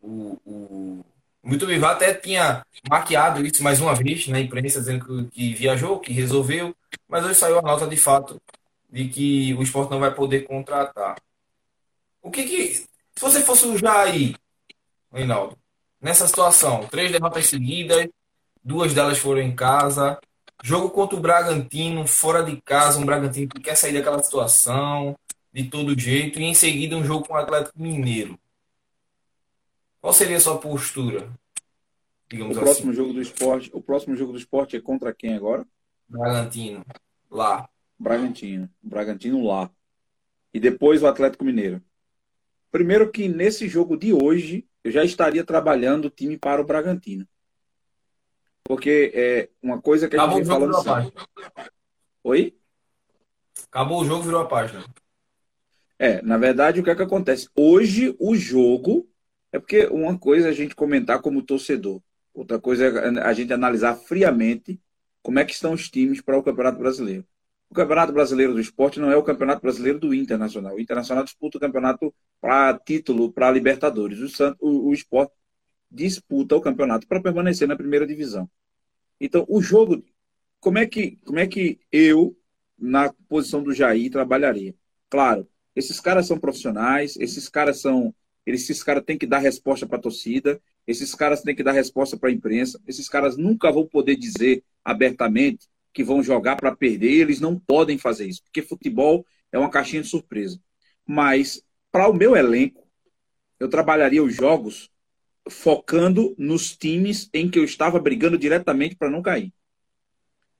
o, 0.00 0.40
o, 0.44 1.04
o 1.40 1.48
Milton 1.48 1.66
Bivar 1.66 1.92
até 1.92 2.12
tinha 2.14 2.66
maquiado 2.88 3.46
isso 3.46 3.62
mais 3.62 3.80
uma 3.80 3.94
vez 3.94 4.26
na 4.26 4.40
imprensa, 4.40 4.80
dizendo 4.80 5.04
que, 5.04 5.30
que 5.30 5.54
viajou, 5.54 6.00
que 6.00 6.12
resolveu, 6.12 6.74
mas 7.08 7.24
hoje 7.24 7.34
saiu 7.34 7.58
a 7.58 7.62
nota 7.62 7.86
de 7.86 7.96
fato 7.96 8.40
de 8.90 9.08
que 9.08 9.54
o 9.54 9.62
esporte 9.62 9.90
não 9.90 10.00
vai 10.00 10.14
poder 10.14 10.42
contratar. 10.42 11.16
O 12.22 12.30
que, 12.30 12.44
que 12.44 12.74
se 12.74 13.20
você 13.20 13.42
fosse 13.42 13.66
o 13.66 13.76
Jair, 13.76 14.36
Reinaldo, 15.12 15.56
nessa 16.00 16.26
situação, 16.26 16.86
três 16.86 17.10
derrotas 17.10 17.46
seguidas, 17.46 18.08
duas 18.62 18.92
delas 18.92 19.18
foram 19.18 19.40
em 19.40 19.54
casa, 19.54 20.18
jogo 20.62 20.90
contra 20.90 21.16
o 21.16 21.20
Bragantino, 21.20 22.06
fora 22.06 22.42
de 22.42 22.60
casa, 22.60 22.98
um 22.98 23.06
Bragantino 23.06 23.48
que 23.48 23.60
quer 23.60 23.76
sair 23.76 23.92
daquela 23.92 24.22
situação 24.22 25.16
de 25.52 25.64
todo 25.64 25.98
jeito, 25.98 26.38
e 26.38 26.44
em 26.44 26.54
seguida 26.54 26.96
um 26.96 27.04
jogo 27.04 27.26
com 27.26 27.34
o 27.34 27.36
Atlético 27.36 27.80
Mineiro. 27.80 28.38
Qual 30.00 30.12
seria 30.12 30.36
a 30.36 30.40
sua 30.40 30.58
postura? 30.58 31.30
Digamos 32.28 32.56
o 32.56 32.60
próximo 32.60 32.90
assim? 32.90 32.96
jogo 32.96 33.12
do 33.12 33.22
esporte, 33.22 33.70
o 33.72 33.80
próximo 33.80 34.16
jogo 34.16 34.32
do 34.32 34.38
esporte 34.38 34.76
é 34.76 34.80
contra 34.80 35.14
quem 35.14 35.34
agora? 35.34 35.66
Bragantino, 36.08 36.84
lá. 37.30 37.68
Bragantino. 37.98 38.70
Bragantino 38.82 39.44
lá. 39.44 39.70
E 40.52 40.60
depois 40.60 41.02
o 41.02 41.06
Atlético 41.06 41.44
Mineiro. 41.44 41.82
Primeiro 42.70 43.10
que 43.10 43.28
nesse 43.28 43.68
jogo 43.68 43.96
de 43.96 44.12
hoje 44.12 44.66
eu 44.84 44.90
já 44.90 45.04
estaria 45.04 45.44
trabalhando 45.44 46.06
o 46.06 46.10
time 46.10 46.38
para 46.38 46.60
o 46.60 46.64
Bragantino. 46.64 47.26
Porque 48.64 49.12
é 49.14 49.48
uma 49.62 49.80
coisa 49.80 50.08
que 50.08 50.16
a 50.16 50.22
Acabou 50.22 50.38
gente 50.38 50.48
o 50.48 50.52
jogo, 50.52 50.60
vem 50.66 50.72
falando 50.72 50.84
página. 50.84 51.12
sempre. 51.12 51.70
Oi? 52.24 52.58
Acabou 53.70 54.02
o 54.02 54.04
jogo, 54.04 54.22
virou 54.24 54.40
a 54.42 54.46
página. 54.48 54.84
É, 55.98 56.20
na 56.22 56.36
verdade, 56.36 56.80
o 56.80 56.84
que 56.84 56.90
é 56.90 56.94
que 56.94 57.02
acontece? 57.02 57.48
Hoje, 57.56 58.14
o 58.18 58.34
jogo. 58.34 59.08
É 59.52 59.58
porque 59.58 59.86
uma 59.86 60.18
coisa 60.18 60.48
é 60.48 60.50
a 60.50 60.54
gente 60.54 60.74
comentar 60.74 61.22
como 61.22 61.40
torcedor, 61.42 62.02
outra 62.34 62.60
coisa 62.60 62.84
é 62.84 63.20
a 63.22 63.32
gente 63.32 63.52
analisar 63.52 63.94
friamente 63.94 64.78
como 65.26 65.40
é 65.40 65.44
que 65.44 65.52
estão 65.52 65.72
os 65.72 65.90
times 65.90 66.20
para 66.20 66.38
o 66.38 66.42
Campeonato 66.42 66.78
Brasileiro. 66.78 67.26
O 67.68 67.74
Campeonato 67.74 68.12
Brasileiro 68.12 68.54
do 68.54 68.60
Esporte 68.60 69.00
não 69.00 69.10
é 69.10 69.16
o 69.16 69.24
Campeonato 69.24 69.60
Brasileiro 69.60 69.98
do 69.98 70.14
Internacional. 70.14 70.76
O 70.76 70.80
Internacional 70.80 71.24
disputa 71.24 71.58
o 71.58 71.60
campeonato 71.60 72.14
para 72.40 72.78
título, 72.78 73.32
para 73.32 73.50
Libertadores. 73.50 74.20
O, 74.20 74.56
o, 74.60 74.88
o 74.90 74.94
Esporte 74.94 75.32
disputa 75.90 76.54
o 76.54 76.60
campeonato 76.60 77.08
para 77.08 77.20
permanecer 77.20 77.66
na 77.66 77.74
primeira 77.74 78.06
divisão. 78.06 78.48
Então, 79.20 79.44
o 79.48 79.60
jogo, 79.60 80.00
como 80.60 80.78
é 80.78 80.86
que, 80.86 81.16
como 81.24 81.40
é 81.40 81.46
que 81.48 81.80
eu, 81.90 82.38
na 82.78 83.12
posição 83.28 83.64
do 83.64 83.74
Jair, 83.74 84.12
trabalharia? 84.12 84.76
Claro, 85.10 85.48
esses 85.74 85.98
caras 85.98 86.28
são 86.28 86.38
profissionais, 86.38 87.16
esses 87.16 87.48
caras 87.48 87.80
são. 87.80 88.14
Esses 88.46 88.80
caras 88.80 89.02
têm 89.04 89.18
que 89.18 89.26
dar 89.26 89.38
resposta 89.38 89.88
para 89.88 89.98
a 89.98 90.02
torcida, 90.02 90.62
esses 90.86 91.14
caras 91.14 91.42
têm 91.42 91.54
que 91.54 91.62
dar 91.62 91.72
resposta 91.72 92.16
para 92.16 92.28
a 92.28 92.32
imprensa, 92.32 92.80
esses 92.86 93.08
caras 93.08 93.36
nunca 93.36 93.72
vão 93.72 93.86
poder 93.86 94.16
dizer 94.16 94.62
abertamente 94.84 95.68
que 95.92 96.04
vão 96.04 96.22
jogar 96.22 96.56
para 96.56 96.76
perder, 96.76 97.22
eles 97.22 97.40
não 97.40 97.58
podem 97.58 97.98
fazer 97.98 98.26
isso, 98.26 98.42
porque 98.42 98.62
futebol 98.62 99.26
é 99.50 99.58
uma 99.58 99.70
caixinha 99.70 100.02
de 100.02 100.08
surpresa. 100.08 100.60
Mas, 101.06 101.62
para 101.90 102.08
o 102.08 102.12
meu 102.12 102.36
elenco, 102.36 102.86
eu 103.58 103.68
trabalharia 103.68 104.22
os 104.22 104.34
jogos 104.34 104.90
focando 105.48 106.34
nos 106.36 106.76
times 106.76 107.30
em 107.32 107.48
que 107.48 107.58
eu 107.58 107.64
estava 107.64 107.98
brigando 107.98 108.36
diretamente 108.36 108.96
para 108.96 109.10
não 109.10 109.22
cair. 109.22 109.52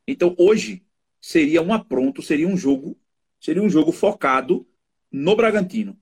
Então, 0.06 0.34
hoje 0.38 0.84
seria 1.20 1.60
um 1.60 1.74
apronto, 1.74 2.22
seria 2.22 2.46
um 2.46 2.56
jogo, 2.56 2.98
seria 3.40 3.62
um 3.62 3.68
jogo 3.68 3.92
focado 3.92 4.66
no 5.10 5.36
Bragantino. 5.36 5.98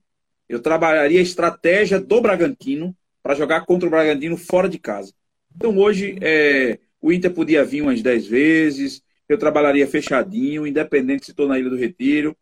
Eu 0.47 0.61
trabalharia 0.61 1.19
a 1.19 1.23
estratégia 1.23 1.99
do 1.99 2.21
Bragantino 2.21 2.95
para 3.25 3.33
jogar 3.33 3.65
contra 3.65 3.87
o 3.87 3.89
Bragantino 3.89 4.37
fora 4.37 4.69
de 4.69 4.77
casa. 4.77 5.11
Então, 5.55 5.75
hoje, 5.79 6.15
é, 6.21 6.77
o 7.01 7.11
Inter 7.11 7.33
podia 7.33 7.65
vir 7.65 7.81
umas 7.81 7.99
10 7.99 8.27
vezes, 8.27 9.01
eu 9.27 9.35
trabalharia 9.35 9.87
fechadinho, 9.87 10.67
independente 10.67 11.25
se 11.25 11.31
estou 11.31 11.47
na 11.47 11.57
Ilha 11.57 11.71
do 11.71 11.75
Retiro, 11.75 12.37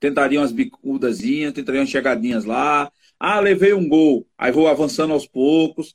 tentaria 0.00 0.40
umas 0.40 0.50
bicudazinhas, 0.50 1.52
tentaria 1.52 1.82
umas 1.82 1.90
chegadinhas 1.90 2.46
lá. 2.46 2.90
Ah, 3.20 3.38
levei 3.38 3.74
um 3.74 3.86
gol, 3.86 4.26
aí 4.38 4.50
vou 4.50 4.66
avançando 4.66 5.12
aos 5.12 5.26
poucos, 5.26 5.94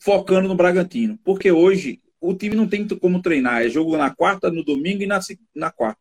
focando 0.00 0.48
no 0.48 0.54
Bragantino. 0.54 1.18
Porque 1.22 1.52
hoje 1.52 2.00
o 2.22 2.32
time 2.32 2.56
não 2.56 2.66
tem 2.66 2.88
como 2.88 3.20
treinar, 3.20 3.62
é 3.62 3.68
jogo 3.68 3.94
na 3.98 4.08
quarta, 4.08 4.50
no 4.50 4.64
domingo 4.64 5.02
e 5.02 5.06
na, 5.06 5.20
na 5.54 5.70
quarta. 5.70 6.00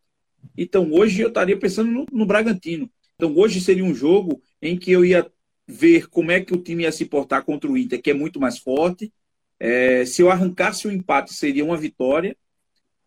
Então 0.57 0.89
hoje 0.93 1.21
eu 1.21 1.27
estaria 1.27 1.59
pensando 1.59 1.91
no, 1.91 2.05
no 2.09 2.25
Bragantino. 2.25 2.89
Então 3.15 3.35
hoje 3.35 3.59
seria 3.59 3.83
um 3.83 3.93
jogo 3.93 4.41
em 4.61 4.77
que 4.77 4.93
eu 4.93 5.03
ia 5.03 5.29
ver 5.67 6.07
como 6.09 6.31
é 6.31 6.41
que 6.41 6.53
o 6.53 6.61
time 6.61 6.83
ia 6.83 6.91
se 6.91 7.05
portar 7.05 7.43
contra 7.43 7.69
o 7.71 7.77
Inter, 7.77 8.01
que 8.01 8.11
é 8.11 8.13
muito 8.13 8.39
mais 8.39 8.57
forte. 8.57 9.11
É, 9.59 10.05
se 10.05 10.21
eu 10.21 10.29
arrancasse 10.29 10.87
o 10.87 10.91
empate, 10.91 11.33
seria 11.33 11.63
uma 11.63 11.77
vitória 11.77 12.35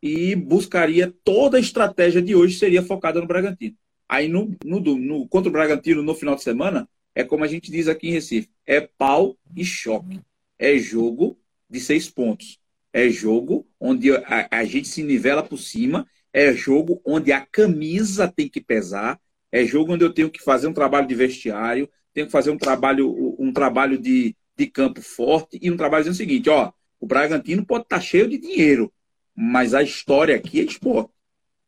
e 0.03 0.35
buscaria 0.35 1.12
toda 1.25 1.57
a 1.57 1.61
estratégia 1.61 2.23
de 2.23 2.35
hoje 2.35 2.59
seria 2.59 2.83
focada 2.83 3.21
no 3.21 3.27
Bragantino. 3.27 3.77
Aí 4.09 4.29
no, 4.29 4.55
no, 4.64 4.81
no, 4.81 5.29
contra 5.29 5.49
o 5.49 5.53
Bragantino 5.53 6.03
no 6.03 6.14
final 6.14 6.37
de 6.37 6.42
semana, 6.42 6.88
é 7.14 7.25
como 7.25 7.45
a 7.45 7.49
gente 7.49 7.71
diz 7.71 7.88
aqui 7.88 8.09
em 8.09 8.12
Recife, 8.12 8.49
é 8.64 8.81
pau 8.81 9.37
e 9.57 9.64
choque. 9.64 10.21
É 10.59 10.79
jogo 10.79 11.38
de 11.69 11.81
seis 11.81 12.09
pontos. 12.09 12.59
É 12.92 13.09
jogo 13.11 13.66
onde 13.81 14.12
a, 14.12 14.49
a 14.51 14.64
gente 14.64 14.88
se 14.88 15.03
nivela 15.03 15.42
por 15.42 15.59
cima, 15.59 16.07
é 16.33 16.53
jogo 16.53 17.01
onde 17.05 17.33
a 17.33 17.45
camisa 17.45 18.29
tem 18.29 18.49
que 18.49 18.61
pesar, 18.61 19.21
é 19.51 19.64
jogo 19.64 19.92
onde 19.92 20.05
eu 20.05 20.12
tenho 20.12 20.31
que 20.31 20.42
fazer 20.42 20.66
um 20.66 20.73
trabalho 20.73 21.07
de 21.07 21.14
vestiário, 21.14 21.88
tenho 22.16 22.26
que 22.29 22.33
fazer 22.33 22.50
um 22.50 22.57
trabalho, 22.57 23.37
um 23.38 23.52
trabalho 23.52 23.98
de, 23.98 24.35
de 24.57 24.66
campo 24.66 25.02
forte 25.02 25.59
e 25.61 25.70
um 25.70 25.76
trabalho 25.76 26.05
dizendo 26.05 26.14
o 26.14 26.16
seguinte, 26.16 26.48
ó, 26.48 26.72
o 26.98 27.07
Bragantino 27.07 27.62
pode 27.62 27.85
estar 27.85 28.00
cheio 28.00 28.26
de 28.26 28.38
dinheiro, 28.38 28.90
mas 29.35 29.74
a 29.74 29.83
história 29.83 30.35
aqui 30.35 30.61
é 30.61 30.64
esporte. 30.64 31.11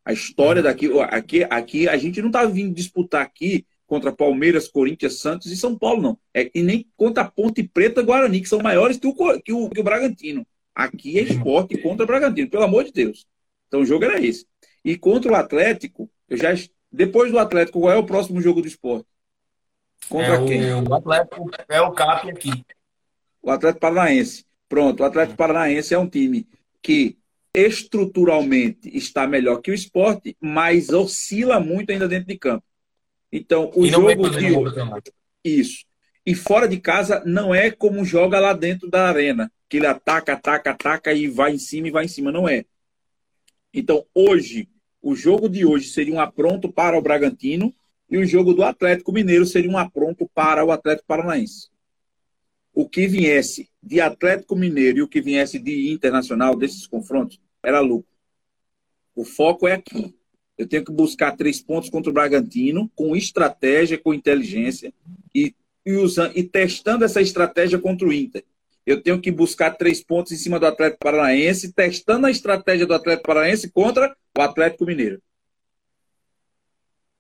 A 0.02 0.11
história 0.11 0.62
daqui, 0.62 0.88
aqui, 1.11 1.44
aqui 1.44 1.87
a 1.87 1.98
gente 1.98 2.22
não 2.22 2.28
está 2.28 2.46
vindo 2.46 2.74
disputar 2.74 3.20
aqui 3.20 3.66
contra 3.87 4.11
Palmeiras, 4.11 4.66
Corinthians, 4.66 5.20
Santos 5.20 5.52
e 5.52 5.56
São 5.56 5.76
Paulo, 5.76 6.00
não. 6.00 6.18
É, 6.32 6.50
e 6.54 6.62
nem 6.62 6.88
contra 6.96 7.26
Ponte 7.26 7.62
Preta 7.62 8.00
e 8.00 8.04
Guarani, 8.04 8.40
que 8.40 8.48
são 8.48 8.61
maiores 8.62 8.96
que 8.96 9.06
o, 9.06 9.14
que 9.42 9.52
o, 9.52 9.68
que 9.68 9.80
o 9.80 9.84
Bragantino. 9.84 10.46
Aqui 10.74 11.18
é 11.18 11.24
esporte 11.24 11.76
contra 11.76 12.04
o 12.04 12.06
Bragantino, 12.06 12.48
pelo 12.48 12.64
amor 12.64 12.84
de 12.84 12.92
Deus. 12.92 13.26
Então 13.66 13.82
o 13.82 13.84
jogo 13.84 14.06
era 14.06 14.18
esse. 14.18 14.46
E 14.82 14.96
contra 14.96 15.30
o 15.30 15.34
Atlético, 15.34 16.11
eu 16.26 16.38
já. 16.38 16.54
Depois 16.90 17.30
do 17.30 17.38
Atlético, 17.38 17.80
qual 17.80 17.92
é 17.92 17.96
o 17.98 18.06
próximo 18.06 18.40
jogo 18.40 18.62
do 18.62 18.68
esporte? 18.68 19.06
Contra 20.08 20.34
é 20.34 20.46
quem? 20.46 20.74
O 20.74 20.94
Atlético 20.94 21.50
é 21.68 21.80
o 21.80 21.92
CAP 21.92 22.30
aqui. 22.30 22.64
O 23.42 23.50
Atlético 23.50 23.80
Paranaense. 23.80 24.44
Pronto, 24.68 25.02
o 25.02 25.06
Atlético 25.06 25.37
Paranaense 25.37 25.94
é 25.94 25.98
um 25.98 26.08
time 26.08 26.46
que 26.82 27.18
estruturalmente 27.54 28.94
está 28.96 29.26
melhor 29.26 29.61
que 29.61 29.70
o 29.70 29.74
esporte, 29.74 30.37
mas 30.40 30.90
oscila 30.90 31.58
muito 31.58 31.90
ainda 31.90 32.06
dentro 32.06 32.28
de 32.28 32.38
campo. 32.38 32.64
Então, 33.32 33.70
o 33.74 33.87
jogo 33.87 34.28
de 34.30 34.46
isso. 35.44 35.84
E 36.24 36.34
fora 36.34 36.68
de 36.68 36.78
casa 36.78 37.22
não 37.24 37.54
é 37.54 37.70
como 37.70 38.04
joga 38.04 38.38
lá 38.38 38.52
dentro 38.52 38.88
da 38.90 39.08
arena, 39.08 39.50
que 39.68 39.78
ele 39.78 39.87
ataca, 39.87 40.34
ataca, 40.34 40.70
ataca 40.70 41.12
e 41.12 41.26
vai 41.26 41.54
em 41.54 41.58
cima 41.58 41.88
e 41.88 41.90
vai 41.90 42.04
em 42.04 42.08
cima, 42.08 42.30
não 42.30 42.48
é. 42.48 42.64
Então, 43.72 44.04
hoje, 44.14 44.68
o 45.00 45.14
jogo 45.14 45.48
de 45.48 45.64
hoje 45.64 45.88
seria 45.88 46.14
um 46.14 46.20
apronto 46.20 46.70
para 46.70 46.98
o 46.98 47.02
Bragantino 47.02 47.74
e 48.11 48.16
o 48.16 48.27
jogo 48.27 48.55
do 48.55 48.62
Atlético 48.62 49.12
Mineiro 49.12 49.44
seria 49.44 49.71
um 49.71 49.79
apronto 49.79 50.29
para 50.35 50.64
o 50.64 50.73
Atlético 50.73 51.07
Paranaense. 51.07 51.68
O 52.73 52.88
que 52.88 53.07
viesse 53.07 53.68
de 53.83 54.01
Atlético 54.01 54.57
Mineiro 54.57 54.99
e 54.99 55.03
o 55.03 55.09
que 55.09 55.21
viesse 55.21 55.59
de 55.59 55.90
Internacional 55.90 56.57
desses 56.57 56.87
confrontos 56.87 57.40
era 57.62 57.81
lucro. 57.81 58.09
O 59.14 59.25
foco 59.25 59.66
é 59.66 59.73
aqui. 59.73 60.14
Eu 60.57 60.66
tenho 60.66 60.85
que 60.85 60.92
buscar 60.92 61.37
três 61.37 61.61
pontos 61.61 61.90
contra 61.90 62.11
o 62.11 62.12
Bragantino, 62.12 62.90
com 62.94 63.14
estratégia, 63.14 63.99
com 63.99 64.14
inteligência, 64.14 64.92
e, 65.35 65.55
e, 65.85 65.92
usando, 65.92 66.37
e 66.37 66.42
testando 66.42 67.05
essa 67.05 67.21
estratégia 67.21 67.79
contra 67.79 68.07
o 68.07 68.12
Inter. 68.12 68.44
Eu 68.87 69.03
tenho 69.03 69.21
que 69.21 69.31
buscar 69.31 69.73
três 69.73 70.03
pontos 70.03 70.33
em 70.33 70.37
cima 70.37 70.59
do 70.59 70.66
Atlético 70.66 71.05
Paranaense, 71.05 71.73
testando 71.73 72.27
a 72.27 72.31
estratégia 72.31 72.87
do 72.87 72.94
Atlético 72.94 73.27
Paranaense 73.27 73.71
contra 73.71 74.16
o 74.37 74.40
Atlético 74.40 74.87
Mineiro. 74.87 75.21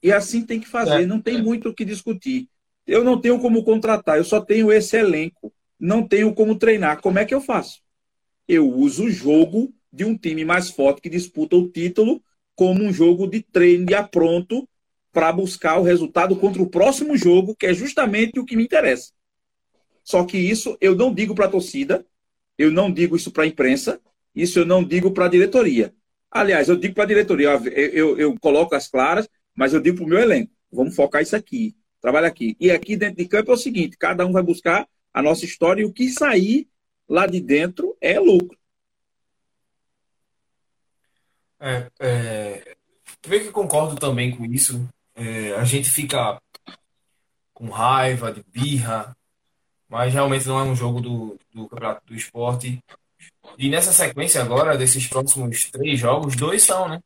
E 0.02 0.12
assim 0.12 0.44
tem 0.44 0.60
que 0.60 0.68
fazer, 0.68 1.02
é, 1.02 1.06
não 1.06 1.20
tem 1.20 1.42
muito 1.42 1.68
o 1.68 1.74
que 1.74 1.84
discutir. 1.84 2.48
Eu 2.86 3.04
não 3.04 3.20
tenho 3.20 3.38
como 3.38 3.64
contratar, 3.64 4.16
eu 4.16 4.24
só 4.24 4.40
tenho 4.40 4.72
esse 4.72 4.96
elenco. 4.96 5.52
Não 5.78 6.06
tenho 6.06 6.34
como 6.34 6.56
treinar. 6.56 7.00
Como 7.00 7.18
é 7.18 7.24
que 7.24 7.34
eu 7.34 7.40
faço? 7.40 7.80
Eu 8.48 8.68
uso 8.68 9.04
o 9.04 9.10
jogo 9.10 9.72
de 9.92 10.04
um 10.04 10.16
time 10.16 10.44
mais 10.44 10.70
forte 10.70 11.00
que 11.00 11.08
disputa 11.08 11.56
o 11.56 11.68
título 11.68 12.22
como 12.54 12.82
um 12.82 12.92
jogo 12.92 13.26
de 13.28 13.40
treino 13.40 13.86
de 13.86 13.94
apronto 13.94 14.68
para 15.12 15.32
buscar 15.32 15.78
o 15.78 15.82
resultado 15.82 16.34
contra 16.36 16.62
o 16.62 16.68
próximo 16.68 17.16
jogo, 17.16 17.54
que 17.54 17.66
é 17.66 17.74
justamente 17.74 18.40
o 18.40 18.44
que 18.44 18.56
me 18.56 18.64
interessa. 18.64 19.12
Só 20.02 20.24
que 20.24 20.38
isso 20.38 20.76
eu 20.80 20.94
não 20.94 21.12
digo 21.12 21.34
para 21.34 21.46
a 21.46 21.50
torcida, 21.50 22.04
eu 22.56 22.70
não 22.70 22.90
digo 22.90 23.14
isso 23.14 23.30
para 23.30 23.44
a 23.44 23.46
imprensa, 23.46 24.00
isso 24.34 24.58
eu 24.58 24.66
não 24.66 24.82
digo 24.82 25.12
para 25.12 25.26
a 25.26 25.28
diretoria. 25.28 25.94
Aliás, 26.30 26.68
eu 26.68 26.76
digo 26.76 26.94
para 26.94 27.04
a 27.04 27.06
diretoria, 27.06 27.48
eu, 27.48 27.72
eu, 27.72 28.18
eu, 28.18 28.40
coloco 28.40 28.74
as 28.74 28.88
claras, 28.88 29.28
mas 29.58 29.74
eu 29.74 29.80
digo 29.80 29.96
para 29.96 30.06
o 30.06 30.08
meu 30.08 30.20
elenco, 30.20 30.52
vamos 30.70 30.94
focar 30.94 31.20
isso 31.20 31.34
aqui, 31.34 31.74
trabalha 32.00 32.28
aqui. 32.28 32.56
E 32.60 32.70
aqui 32.70 32.96
dentro 32.96 33.16
de 33.16 33.26
campo 33.26 33.50
é 33.50 33.54
o 33.54 33.58
seguinte, 33.58 33.96
cada 33.98 34.24
um 34.24 34.30
vai 34.30 34.40
buscar 34.40 34.88
a 35.12 35.20
nossa 35.20 35.44
história 35.44 35.82
e 35.82 35.84
o 35.84 35.92
que 35.92 36.08
sair 36.10 36.68
lá 37.08 37.26
de 37.26 37.40
dentro 37.40 37.96
é 38.00 38.20
lucro. 38.20 38.56
É, 41.58 41.90
é, 41.98 42.76
que 43.20 43.50
concordo 43.50 43.96
também 43.96 44.36
com 44.36 44.44
isso. 44.44 44.88
É, 45.16 45.54
a 45.54 45.64
gente 45.64 45.90
fica 45.90 46.40
com 47.52 47.68
raiva, 47.68 48.32
de 48.32 48.44
birra, 48.46 49.16
mas 49.88 50.14
realmente 50.14 50.46
não 50.46 50.60
é 50.60 50.62
um 50.62 50.76
jogo 50.76 51.00
do, 51.00 51.38
do 51.52 51.68
Campeonato 51.68 52.06
do 52.06 52.14
Esporte. 52.14 52.78
E 53.58 53.68
nessa 53.68 53.92
sequência 53.92 54.40
agora, 54.40 54.78
desses 54.78 55.08
próximos 55.08 55.68
três 55.68 55.98
jogos, 55.98 56.36
dois 56.36 56.62
são, 56.62 56.88
né? 56.88 57.00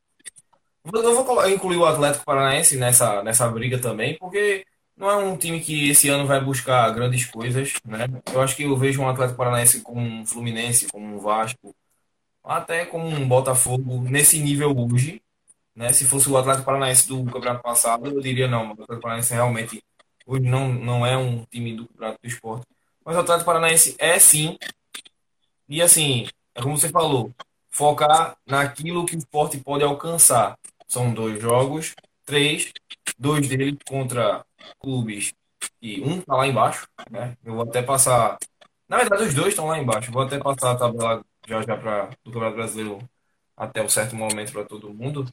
Eu 0.84 1.24
vou 1.24 1.48
incluir 1.48 1.76
o 1.76 1.86
Atlético 1.86 2.24
Paranaense 2.24 2.76
nessa, 2.76 3.22
nessa 3.22 3.48
briga 3.48 3.78
também, 3.78 4.16
porque 4.18 4.66
não 4.96 5.10
é 5.10 5.16
um 5.16 5.36
time 5.36 5.60
que 5.60 5.90
esse 5.90 6.08
ano 6.08 6.26
vai 6.26 6.40
buscar 6.40 6.90
grandes 6.90 7.24
coisas, 7.24 7.74
né? 7.84 8.06
Eu 8.32 8.40
acho 8.42 8.56
que 8.56 8.64
eu 8.64 8.76
vejo 8.76 9.00
um 9.00 9.08
Atlético 9.08 9.38
Paranaense 9.38 9.80
com 9.80 9.98
um 9.98 10.26
Fluminense, 10.26 10.88
com 10.88 11.00
um 11.00 11.18
Vasco, 11.18 11.74
até 12.44 12.84
com 12.84 13.02
um 13.02 13.26
Botafogo 13.26 14.00
nesse 14.02 14.38
nível 14.40 14.76
hoje. 14.76 15.22
Né? 15.74 15.92
Se 15.92 16.04
fosse 16.04 16.28
o 16.28 16.36
Atlético 16.36 16.66
Paranaense 16.66 17.08
do 17.08 17.24
campeonato 17.24 17.62
passado, 17.62 18.06
eu 18.06 18.20
diria 18.20 18.48
não. 18.48 18.70
O 18.70 18.72
Atlético 18.72 19.00
Paranaense 19.00 19.32
realmente 19.32 19.82
hoje 20.26 20.42
não, 20.42 20.68
não 20.68 21.06
é 21.06 21.16
um 21.16 21.44
time 21.50 21.74
do 21.76 21.86
campeonato 21.86 22.18
do 22.22 22.28
esporte. 22.28 22.66
Mas 23.04 23.16
o 23.16 23.20
Atlético 23.20 23.46
Paranaense 23.46 23.96
é 23.98 24.18
sim. 24.18 24.58
E 25.68 25.80
assim, 25.80 26.28
é 26.54 26.60
como 26.60 26.76
você 26.76 26.88
falou, 26.88 27.32
focar 27.70 28.36
naquilo 28.46 29.06
que 29.06 29.16
o 29.16 29.18
esporte 29.18 29.58
pode 29.58 29.82
alcançar. 29.82 30.58
São 30.92 31.14
dois 31.14 31.40
jogos, 31.40 31.94
três, 32.22 32.70
dois 33.18 33.48
deles 33.48 33.78
contra 33.88 34.44
clubes 34.78 35.32
e 35.80 36.02
um 36.02 36.20
tá 36.20 36.36
lá 36.36 36.46
embaixo, 36.46 36.86
né? 37.10 37.34
Eu 37.42 37.54
vou 37.54 37.62
até 37.62 37.80
passar. 37.80 38.36
Na 38.86 38.98
verdade, 38.98 39.22
os 39.22 39.32
dois 39.32 39.48
estão 39.48 39.68
lá 39.68 39.78
embaixo. 39.78 40.12
Vou 40.12 40.20
até 40.20 40.38
passar 40.38 40.72
a 40.72 40.76
tabela 40.76 41.24
já 41.48 41.62
já 41.62 41.78
para 41.78 42.10
do 42.22 42.30
Campeonato 42.30 42.56
Brasileiro 42.56 42.98
até 43.56 43.82
um 43.82 43.88
certo 43.88 44.14
momento 44.14 44.52
para 44.52 44.66
todo 44.66 44.92
mundo. 44.92 45.26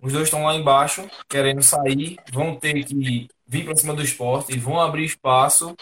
Os 0.00 0.12
dois 0.12 0.28
estão 0.28 0.44
lá 0.44 0.54
embaixo, 0.54 1.10
querendo 1.28 1.62
sair, 1.62 2.16
vão 2.32 2.54
ter 2.54 2.84
que 2.84 3.26
vir 3.44 3.64
para 3.64 3.74
cima 3.74 3.92
do 3.92 4.02
esporte, 4.02 4.56
vão 4.56 4.80
abrir 4.80 5.04
espaço 5.04 5.76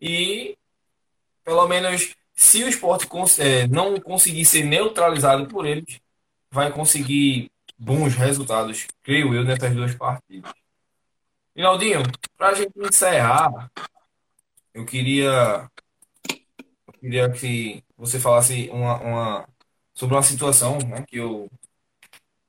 e, 0.00 0.56
pelo 1.44 1.68
menos, 1.68 2.14
se 2.34 2.64
o 2.64 2.68
esporte 2.68 3.06
é, 3.38 3.66
não 3.66 4.00
conseguir 4.00 4.46
ser 4.46 4.64
neutralizado 4.64 5.46
por 5.48 5.66
eles, 5.66 6.00
vai 6.50 6.72
conseguir 6.72 7.51
bons 7.82 8.14
resultados, 8.14 8.86
creio 9.02 9.34
eu, 9.34 9.44
nessas 9.44 9.74
duas 9.74 9.94
partidas. 9.94 10.52
Rinaldinho, 11.54 12.02
para 12.38 12.50
a 12.50 12.54
gente 12.54 12.72
encerrar, 12.78 13.70
eu 14.72 14.86
queria, 14.86 15.68
eu 16.86 16.92
queria 17.00 17.30
que 17.30 17.82
você 17.96 18.20
falasse 18.20 18.70
uma, 18.70 18.96
uma 19.00 19.48
sobre 19.92 20.14
uma 20.14 20.22
situação 20.22 20.78
né, 20.78 21.04
que, 21.06 21.16
eu, 21.16 21.50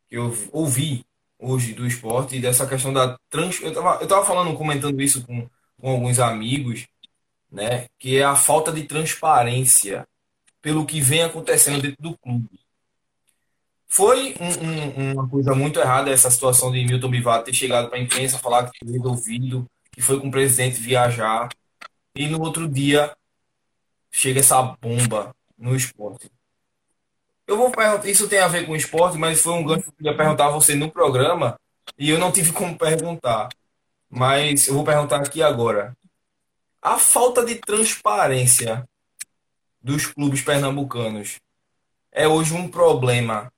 que 0.07 0.15
eu 0.15 0.31
ouvi 0.51 1.03
hoje 1.39 1.73
do 1.73 1.85
esporte 1.85 2.35
e 2.35 2.39
dessa 2.39 2.67
questão 2.67 2.93
da 2.93 3.17
trans. 3.29 3.59
Eu 3.59 3.69
estava 3.69 4.01
eu 4.01 4.07
tava 4.07 4.25
falando, 4.25 4.55
comentando 4.55 5.01
isso 5.01 5.25
com, 5.25 5.49
com 5.79 5.89
alguns 5.89 6.19
amigos, 6.19 6.87
né? 7.51 7.87
Que 7.99 8.17
é 8.17 8.23
a 8.23 8.35
falta 8.35 8.71
de 8.71 8.83
transparência 8.83 10.07
pelo 10.61 10.85
que 10.85 11.01
vem 11.01 11.23
acontecendo 11.23 11.81
dentro 11.81 12.01
do 12.01 12.17
clube. 12.17 12.62
Foi 13.93 14.33
um, 14.39 15.03
um, 15.03 15.13
uma 15.13 15.29
coisa 15.29 15.53
muito 15.53 15.79
errada 15.79 16.09
essa 16.09 16.31
situação 16.31 16.71
de 16.71 16.83
Milton 16.83 17.11
Bivato 17.11 17.45
ter 17.45 17.53
chegado 17.53 17.89
para 17.89 17.99
a 17.99 18.01
imprensa 18.01 18.39
falar 18.39 18.71
que 18.71 18.79
foi 18.83 18.91
resolvido, 18.91 19.67
que 19.91 20.01
foi 20.01 20.19
com 20.19 20.29
o 20.29 20.31
presidente 20.31 20.81
viajar, 20.81 21.47
e 22.15 22.25
no 22.25 22.41
outro 22.41 22.67
dia 22.67 23.15
chega 24.11 24.39
essa 24.39 24.59
bomba 24.63 25.31
no 25.55 25.75
esporte. 25.75 26.27
Eu 27.45 27.55
vou 27.55 27.69
perguntar, 27.69 28.09
isso 28.09 28.27
tem 28.27 28.39
a 28.39 28.47
ver 28.47 28.65
com 28.65 28.75
esporte, 28.75 29.15
mas 29.15 29.41
foi 29.41 29.53
um 29.53 29.63
gancho 29.63 29.83
que 29.83 29.89
eu 29.89 29.93
queria 29.93 30.17
perguntar 30.17 30.47
a 30.47 30.51
você 30.51 30.73
no 30.73 30.89
programa 30.89 31.55
e 31.95 32.09
eu 32.09 32.17
não 32.17 32.31
tive 32.31 32.51
como 32.51 32.75
perguntar. 32.75 33.49
Mas 34.09 34.67
eu 34.67 34.73
vou 34.73 34.83
perguntar 34.83 35.17
aqui 35.17 35.43
agora. 35.43 35.95
A 36.81 36.97
falta 36.97 37.45
de 37.45 37.53
transparência 37.57 38.89
dos 39.79 40.07
clubes 40.07 40.41
pernambucanos 40.41 41.39
é 42.11 42.27
hoje 42.27 42.55
um 42.55 42.67
problema 42.67 43.52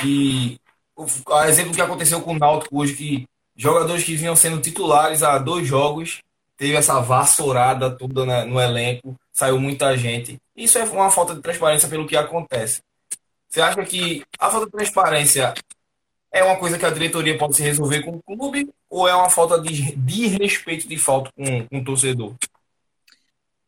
que 0.00 0.60
o 0.96 1.06
exemplo 1.44 1.74
que 1.74 1.80
aconteceu 1.80 2.20
com 2.20 2.32
o 2.32 2.38
Náutico 2.38 2.78
hoje 2.78 2.94
que 2.94 3.28
jogadores 3.56 4.04
que 4.04 4.16
vinham 4.16 4.36
sendo 4.36 4.60
titulares 4.60 5.22
há 5.22 5.38
dois 5.38 5.66
jogos 5.66 6.22
teve 6.56 6.74
essa 6.74 7.00
vassourada 7.00 7.90
toda 7.90 8.44
no 8.44 8.60
elenco, 8.60 9.16
saiu 9.32 9.60
muita 9.60 9.96
gente. 9.96 10.40
Isso 10.56 10.76
é 10.76 10.84
uma 10.84 11.10
falta 11.10 11.34
de 11.34 11.40
transparência 11.40 11.88
pelo 11.88 12.06
que 12.06 12.16
acontece. 12.16 12.82
Você 13.48 13.60
acha 13.60 13.82
que 13.84 14.24
a 14.38 14.50
falta 14.50 14.66
de 14.66 14.72
transparência 14.72 15.54
é 16.32 16.42
uma 16.42 16.56
coisa 16.56 16.76
que 16.76 16.84
a 16.84 16.90
diretoria 16.90 17.38
pode 17.38 17.56
se 17.56 17.62
resolver 17.62 18.02
com 18.02 18.16
o 18.16 18.22
clube 18.22 18.68
ou 18.90 19.08
é 19.08 19.14
uma 19.14 19.30
falta 19.30 19.60
de, 19.60 19.94
de 19.96 20.26
respeito 20.26 20.88
de 20.88 20.98
falta 20.98 21.30
com, 21.34 21.66
com 21.68 21.78
o 21.78 21.84
torcedor? 21.84 22.34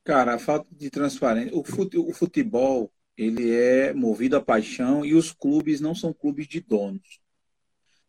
Cara, 0.05 0.35
a 0.35 0.39
falta 0.39 0.67
de 0.73 0.91
transparência. 0.91 1.57
O 1.57 2.13
futebol, 2.13 2.91
ele 3.21 3.51
é 3.51 3.93
movido 3.93 4.35
a 4.35 4.41
paixão 4.41 5.05
e 5.05 5.15
os 5.15 5.31
clubes 5.31 5.79
não 5.79 5.95
são 5.95 6.11
clubes 6.11 6.49
de 6.49 6.59
donos. 6.59 7.21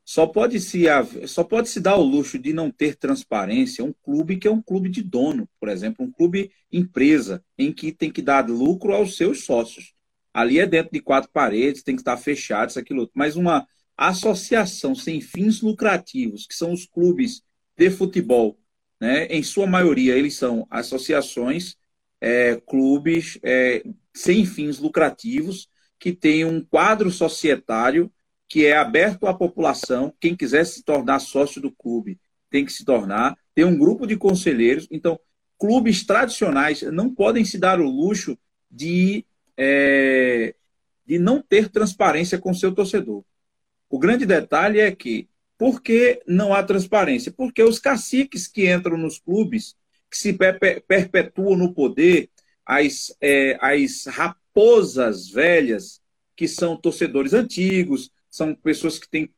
Só 0.05 0.25
pode 0.25 0.57
se, 0.61 0.85
só 1.27 1.43
pode 1.43 1.67
se 1.67 1.81
dar 1.81 1.97
o 1.97 2.01
luxo 2.01 2.39
de 2.39 2.53
não 2.53 2.71
ter 2.71 2.95
transparência 2.95 3.83
um 3.83 3.91
clube 3.91 4.37
que 4.37 4.47
é 4.47 4.51
um 4.51 4.61
clube 4.61 4.87
de 4.89 5.03
dono, 5.03 5.49
por 5.59 5.67
exemplo, 5.67 6.05
um 6.05 6.11
clube 6.11 6.49
empresa, 6.71 7.43
em 7.57 7.73
que 7.73 7.91
tem 7.91 8.09
que 8.09 8.21
dar 8.21 8.49
lucro 8.49 8.93
aos 8.93 9.17
seus 9.17 9.43
sócios. 9.43 9.93
Ali 10.33 10.59
é 10.59 10.65
dentro 10.65 10.93
de 10.93 11.01
quatro 11.01 11.29
paredes, 11.29 11.83
tem 11.83 11.95
que 11.95 12.01
estar 12.01 12.15
fechado, 12.15 12.69
isso, 12.69 12.79
aquilo. 12.79 13.11
Mas 13.13 13.35
uma 13.35 13.67
associação 13.97 14.95
sem 14.95 15.19
fins 15.19 15.59
lucrativos, 15.59 16.47
que 16.47 16.55
são 16.55 16.71
os 16.71 16.85
clubes 16.85 17.43
de 17.77 17.89
futebol, 17.89 18.57
né? 18.97 19.25
em 19.25 19.43
sua 19.43 19.67
maioria, 19.67 20.15
eles 20.15 20.37
são 20.37 20.65
associações, 20.69 21.75
é, 22.21 22.55
clubes 22.65 23.37
é, 23.43 23.83
sem 24.13 24.45
fins 24.45 24.79
lucrativos, 24.79 25.69
que 25.99 26.11
têm 26.11 26.45
um 26.45 26.63
quadro 26.63 27.11
societário 27.11 28.11
que 28.47 28.65
é 28.65 28.75
aberto 28.75 29.27
à 29.27 29.33
população. 29.33 30.13
Quem 30.19 30.35
quiser 30.35 30.65
se 30.65 30.83
tornar 30.83 31.19
sócio 31.19 31.61
do 31.61 31.71
clube 31.71 32.19
tem 32.49 32.65
que 32.65 32.73
se 32.73 32.83
tornar. 32.83 33.37
Tem 33.55 33.63
um 33.63 33.77
grupo 33.77 34.05
de 34.05 34.17
conselheiros. 34.17 34.87
Então, 34.91 35.17
clubes 35.57 36.03
tradicionais 36.03 36.81
não 36.81 37.13
podem 37.13 37.45
se 37.45 37.57
dar 37.57 37.79
o 37.79 37.89
luxo 37.89 38.37
de 38.69 39.25
é, 39.57 40.55
de 41.05 41.19
não 41.19 41.41
ter 41.41 41.69
transparência 41.69 42.39
com 42.39 42.53
seu 42.53 42.73
torcedor. 42.73 43.23
O 43.89 43.99
grande 43.99 44.25
detalhe 44.25 44.79
é 44.79 44.91
que, 44.91 45.29
por 45.57 45.81
que 45.81 46.21
não 46.25 46.53
há 46.53 46.63
transparência? 46.63 47.31
Porque 47.31 47.61
os 47.61 47.77
caciques 47.77 48.47
que 48.47 48.73
entram 48.73 48.97
nos 48.97 49.19
clubes, 49.19 49.75
que 50.09 50.17
se 50.17 50.33
perpetuam 50.87 51.55
no 51.55 51.73
poder, 51.73 52.29
as, 52.65 53.15
é, 53.21 53.57
as 53.59 54.05
raposas 54.05 55.29
velhas, 55.29 56.01
que 56.35 56.47
são 56.47 56.75
torcedores 56.75 57.33
antigos, 57.33 58.11
são 58.29 58.55
pessoas 58.55 58.97
que 58.97 59.09
têm 59.09 59.29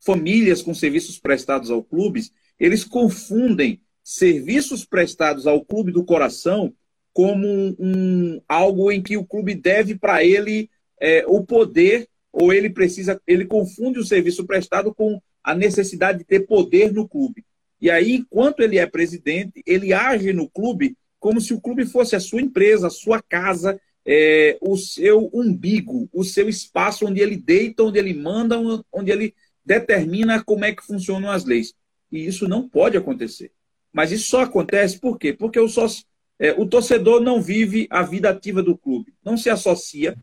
famílias 0.00 0.62
com 0.62 0.74
serviços 0.74 1.18
prestados 1.18 1.70
ao 1.70 1.82
clubes, 1.82 2.32
eles 2.58 2.84
confundem 2.84 3.80
serviços 4.02 4.84
prestados 4.84 5.46
ao 5.46 5.64
clube 5.64 5.92
do 5.92 6.04
coração 6.04 6.74
como 7.12 7.46
um, 7.46 7.76
um 7.78 8.42
algo 8.48 8.90
em 8.90 9.02
que 9.02 9.16
o 9.16 9.24
clube 9.24 9.54
deve 9.54 9.96
para 9.96 10.24
ele 10.24 10.70
é, 11.00 11.24
o 11.26 11.44
poder 11.44 12.08
ou 12.32 12.52
ele 12.52 12.70
precisa, 12.70 13.20
ele 13.26 13.44
confunde 13.44 13.98
o 13.98 14.04
serviço 14.04 14.46
prestado 14.46 14.94
com 14.94 15.20
a 15.44 15.54
necessidade 15.54 16.18
de 16.18 16.24
ter 16.24 16.40
poder 16.46 16.92
no 16.92 17.06
clube. 17.06 17.44
E 17.80 17.90
aí, 17.90 18.14
enquanto 18.14 18.60
ele 18.60 18.78
é 18.78 18.86
presidente, 18.86 19.62
ele 19.66 19.92
age 19.92 20.32
no 20.32 20.48
clube 20.48 20.96
como 21.22 21.40
se 21.40 21.54
o 21.54 21.60
clube 21.60 21.86
fosse 21.86 22.16
a 22.16 22.20
sua 22.20 22.42
empresa, 22.42 22.88
a 22.88 22.90
sua 22.90 23.22
casa, 23.22 23.80
é, 24.04 24.58
o 24.60 24.76
seu 24.76 25.30
umbigo, 25.32 26.10
o 26.12 26.24
seu 26.24 26.48
espaço 26.48 27.06
onde 27.06 27.20
ele 27.20 27.36
deita, 27.36 27.84
onde 27.84 27.96
ele 27.96 28.12
manda, 28.12 28.58
onde 28.92 29.12
ele 29.12 29.32
determina 29.64 30.42
como 30.42 30.64
é 30.64 30.74
que 30.74 30.84
funcionam 30.84 31.30
as 31.30 31.44
leis. 31.44 31.74
E 32.10 32.26
isso 32.26 32.48
não 32.48 32.68
pode 32.68 32.96
acontecer. 32.96 33.52
Mas 33.92 34.10
isso 34.10 34.30
só 34.30 34.40
acontece 34.40 34.98
por 34.98 35.16
quê? 35.16 35.32
Porque 35.32 35.60
o 35.60 35.68
sócio, 35.68 36.04
é, 36.40 36.50
o 36.60 36.66
torcedor 36.66 37.20
não 37.20 37.40
vive 37.40 37.86
a 37.88 38.02
vida 38.02 38.28
ativa 38.28 38.60
do 38.60 38.76
clube, 38.76 39.14
não 39.24 39.36
se 39.36 39.48
associa. 39.48 40.16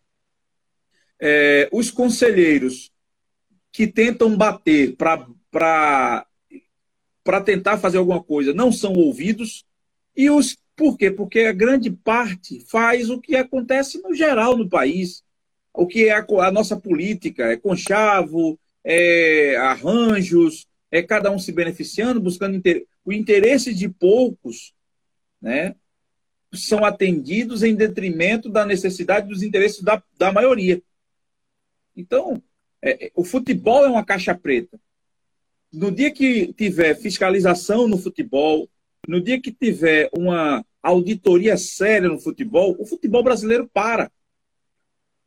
É, 1.17 1.69
os 1.71 1.89
conselheiros 1.89 2.91
que 3.71 3.87
tentam 3.87 4.35
bater 4.35 4.97
para 4.97 6.25
tentar 7.45 7.77
fazer 7.77 7.99
alguma 7.99 8.21
coisa 8.21 8.53
não 8.53 8.69
são 8.69 8.91
ouvidos. 8.91 9.63
E 10.13 10.29
os 10.29 10.57
por 10.79 10.97
quê? 10.97 11.11
Porque 11.11 11.41
a 11.41 11.51
grande 11.51 11.91
parte 11.91 12.61
faz 12.61 13.09
o 13.09 13.19
que 13.19 13.35
acontece 13.35 14.01
no 14.01 14.13
geral 14.13 14.55
no 14.55 14.69
país. 14.69 15.25
O 15.73 15.85
que 15.85 16.07
é 16.07 16.11
a, 16.11 16.25
a 16.45 16.51
nossa 16.51 16.79
política, 16.79 17.51
é 17.51 17.57
conchavo, 17.57 18.57
é 18.81 19.57
arranjos, 19.57 20.69
é 20.89 21.03
cada 21.03 21.29
um 21.31 21.37
se 21.37 21.51
beneficiando, 21.51 22.21
buscando 22.21 22.55
inter... 22.55 22.87
o 23.03 23.11
interesse 23.11 23.73
de 23.73 23.89
poucos, 23.89 24.73
né? 25.41 25.75
são 26.53 26.85
atendidos 26.85 27.61
em 27.61 27.75
detrimento 27.75 28.49
da 28.49 28.65
necessidade 28.65 29.27
dos 29.27 29.43
interesses 29.43 29.83
da, 29.83 30.01
da 30.17 30.31
maioria. 30.31 30.81
Então, 31.93 32.41
é, 32.81 33.07
é, 33.07 33.11
o 33.13 33.25
futebol 33.25 33.85
é 33.85 33.89
uma 33.89 34.05
caixa 34.05 34.33
preta. 34.33 34.79
No 35.73 35.91
dia 35.91 36.09
que 36.09 36.53
tiver 36.53 36.95
fiscalização 36.95 37.85
no 37.85 37.97
futebol, 37.97 38.67
no 39.05 39.21
dia 39.21 39.39
que 39.41 39.51
tiver 39.51 40.09
uma 40.17 40.65
auditoria 40.81 41.57
séria 41.57 42.09
no 42.09 42.19
futebol, 42.19 42.75
o 42.79 42.85
futebol 42.85 43.23
brasileiro 43.23 43.67
para. 43.67 44.11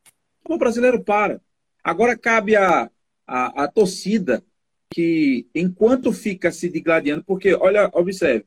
O 0.04 0.38
futebol 0.38 0.58
brasileiro 0.58 1.02
para. 1.02 1.40
Agora 1.82 2.16
cabe 2.16 2.56
a, 2.56 2.90
a, 3.26 3.64
a 3.64 3.68
torcida 3.68 4.44
que, 4.90 5.46
enquanto 5.54 6.12
fica 6.12 6.50
se 6.52 6.68
digladiando, 6.68 7.24
porque, 7.24 7.54
olha, 7.54 7.90
observe, 7.94 8.46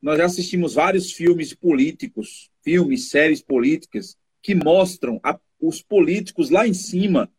nós 0.00 0.18
já 0.18 0.24
assistimos 0.24 0.74
vários 0.74 1.12
filmes 1.12 1.54
políticos, 1.54 2.50
filmes, 2.62 3.10
séries 3.10 3.42
políticas, 3.42 4.16
que 4.42 4.54
mostram 4.54 5.20
a, 5.22 5.38
os 5.60 5.82
políticos 5.82 6.50
lá 6.50 6.66
em 6.66 6.74
cima 6.74 7.30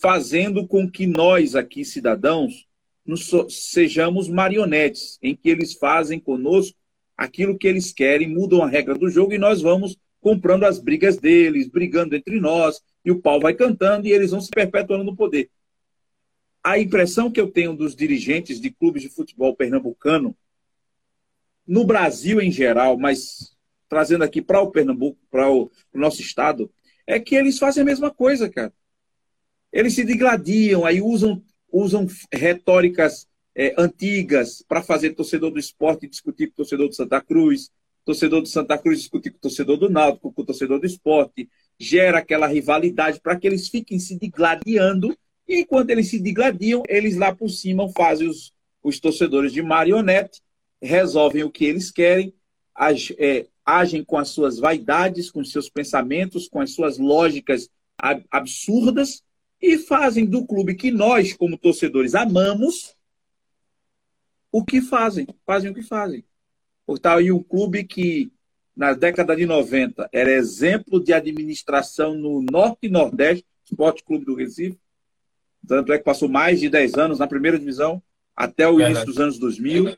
fazendo 0.00 0.66
com 0.66 0.88
que 0.88 1.06
nós 1.06 1.54
aqui, 1.54 1.84
cidadãos, 1.84 2.66
nos, 3.04 3.30
sejamos 3.48 4.28
marionetes, 4.28 5.18
em 5.20 5.34
que 5.34 5.48
eles 5.48 5.74
fazem 5.74 6.20
conosco 6.20 6.77
aquilo 7.18 7.58
que 7.58 7.66
eles 7.66 7.92
querem, 7.92 8.28
mudam 8.28 8.62
a 8.62 8.68
regra 8.68 8.94
do 8.94 9.10
jogo 9.10 9.32
e 9.32 9.38
nós 9.38 9.60
vamos 9.60 9.98
comprando 10.20 10.62
as 10.62 10.78
brigas 10.78 11.16
deles, 11.16 11.68
brigando 11.68 12.14
entre 12.14 12.38
nós, 12.38 12.80
e 13.04 13.10
o 13.10 13.20
pau 13.20 13.40
vai 13.40 13.54
cantando 13.54 14.06
e 14.06 14.12
eles 14.12 14.30
vão 14.30 14.40
se 14.40 14.50
perpetuando 14.50 15.02
no 15.02 15.16
poder. 15.16 15.50
A 16.62 16.78
impressão 16.78 17.30
que 17.30 17.40
eu 17.40 17.50
tenho 17.50 17.74
dos 17.74 17.96
dirigentes 17.96 18.60
de 18.60 18.70
clubes 18.70 19.02
de 19.02 19.08
futebol 19.08 19.54
pernambucano, 19.56 20.36
no 21.66 21.84
Brasil 21.84 22.40
em 22.40 22.50
geral, 22.50 22.96
mas 22.96 23.56
trazendo 23.88 24.24
aqui 24.24 24.40
para 24.40 24.60
o 24.60 24.70
Pernambuco, 24.70 25.18
para 25.30 25.50
o, 25.50 25.70
nosso 25.92 26.20
estado, 26.20 26.70
é 27.06 27.18
que 27.18 27.34
eles 27.34 27.58
fazem 27.58 27.82
a 27.82 27.86
mesma 27.86 28.10
coisa, 28.10 28.48
cara. 28.48 28.72
Eles 29.72 29.94
se 29.94 30.04
digladiam, 30.04 30.86
aí 30.86 31.02
usam, 31.02 31.42
usam 31.70 32.06
retóricas 32.32 33.27
é, 33.58 33.74
antigas 33.76 34.64
para 34.66 34.80
fazer 34.80 35.10
torcedor 35.14 35.50
do 35.50 35.58
esporte 35.58 36.06
discutir 36.06 36.46
com 36.46 36.52
o 36.52 36.56
torcedor 36.58 36.88
do 36.88 36.94
Santa 36.94 37.20
Cruz, 37.20 37.72
torcedor 38.04 38.40
do 38.40 38.46
Santa 38.46 38.78
Cruz 38.78 39.00
discutir 39.00 39.32
com 39.32 39.38
o 39.38 39.40
torcedor 39.40 39.76
do 39.76 39.90
Náutico, 39.90 40.32
com 40.32 40.42
o 40.42 40.46
torcedor 40.46 40.78
do 40.78 40.86
esporte, 40.86 41.48
gera 41.76 42.18
aquela 42.18 42.46
rivalidade 42.46 43.20
para 43.20 43.36
que 43.36 43.48
eles 43.48 43.68
fiquem 43.68 43.98
se 43.98 44.16
digladiando, 44.16 45.16
e 45.46 45.58
enquanto 45.60 45.90
eles 45.90 46.08
se 46.08 46.20
digladiam, 46.20 46.84
eles 46.88 47.16
lá 47.16 47.34
por 47.34 47.48
cima 47.48 47.88
fazem 47.88 48.28
os, 48.28 48.52
os 48.80 49.00
torcedores 49.00 49.52
de 49.52 49.60
marionete, 49.60 50.40
resolvem 50.80 51.42
o 51.42 51.50
que 51.50 51.64
eles 51.64 51.90
querem, 51.90 52.32
é, 53.18 53.46
agem 53.66 54.04
com 54.04 54.16
as 54.16 54.28
suas 54.28 54.60
vaidades, 54.60 55.32
com 55.32 55.40
os 55.40 55.50
seus 55.50 55.68
pensamentos, 55.68 56.48
com 56.48 56.60
as 56.60 56.70
suas 56.70 56.96
lógicas 56.96 57.68
absurdas, 58.30 59.24
e 59.60 59.76
fazem 59.76 60.24
do 60.24 60.46
clube 60.46 60.76
que 60.76 60.92
nós, 60.92 61.32
como 61.32 61.58
torcedores, 61.58 62.14
amamos, 62.14 62.96
o 64.50 64.64
que 64.64 64.80
fazem. 64.80 65.26
Fazem 65.46 65.70
o 65.70 65.74
que 65.74 65.82
fazem. 65.82 66.24
Está 66.88 67.16
aí 67.16 67.30
um 67.30 67.42
clube 67.42 67.84
que, 67.84 68.32
na 68.74 68.94
década 68.94 69.36
de 69.36 69.44
90, 69.44 70.08
era 70.12 70.30
exemplo 70.30 71.02
de 71.02 71.12
administração 71.12 72.14
no 72.14 72.42
Norte 72.42 72.78
e 72.82 72.88
Nordeste, 72.88 73.44
Esporte 73.64 74.02
Clube 74.02 74.24
do 74.24 74.34
Recife. 74.34 74.78
Tanto 75.66 75.92
é 75.92 75.98
que 75.98 76.04
passou 76.04 76.28
mais 76.28 76.60
de 76.60 76.70
10 76.70 76.94
anos 76.94 77.18
na 77.18 77.26
primeira 77.26 77.58
divisão, 77.58 78.02
até 78.34 78.66
o 78.66 78.76
Verdade. 78.76 78.92
início 78.92 79.06
dos 79.06 79.18
anos 79.18 79.38
2000. 79.38 79.96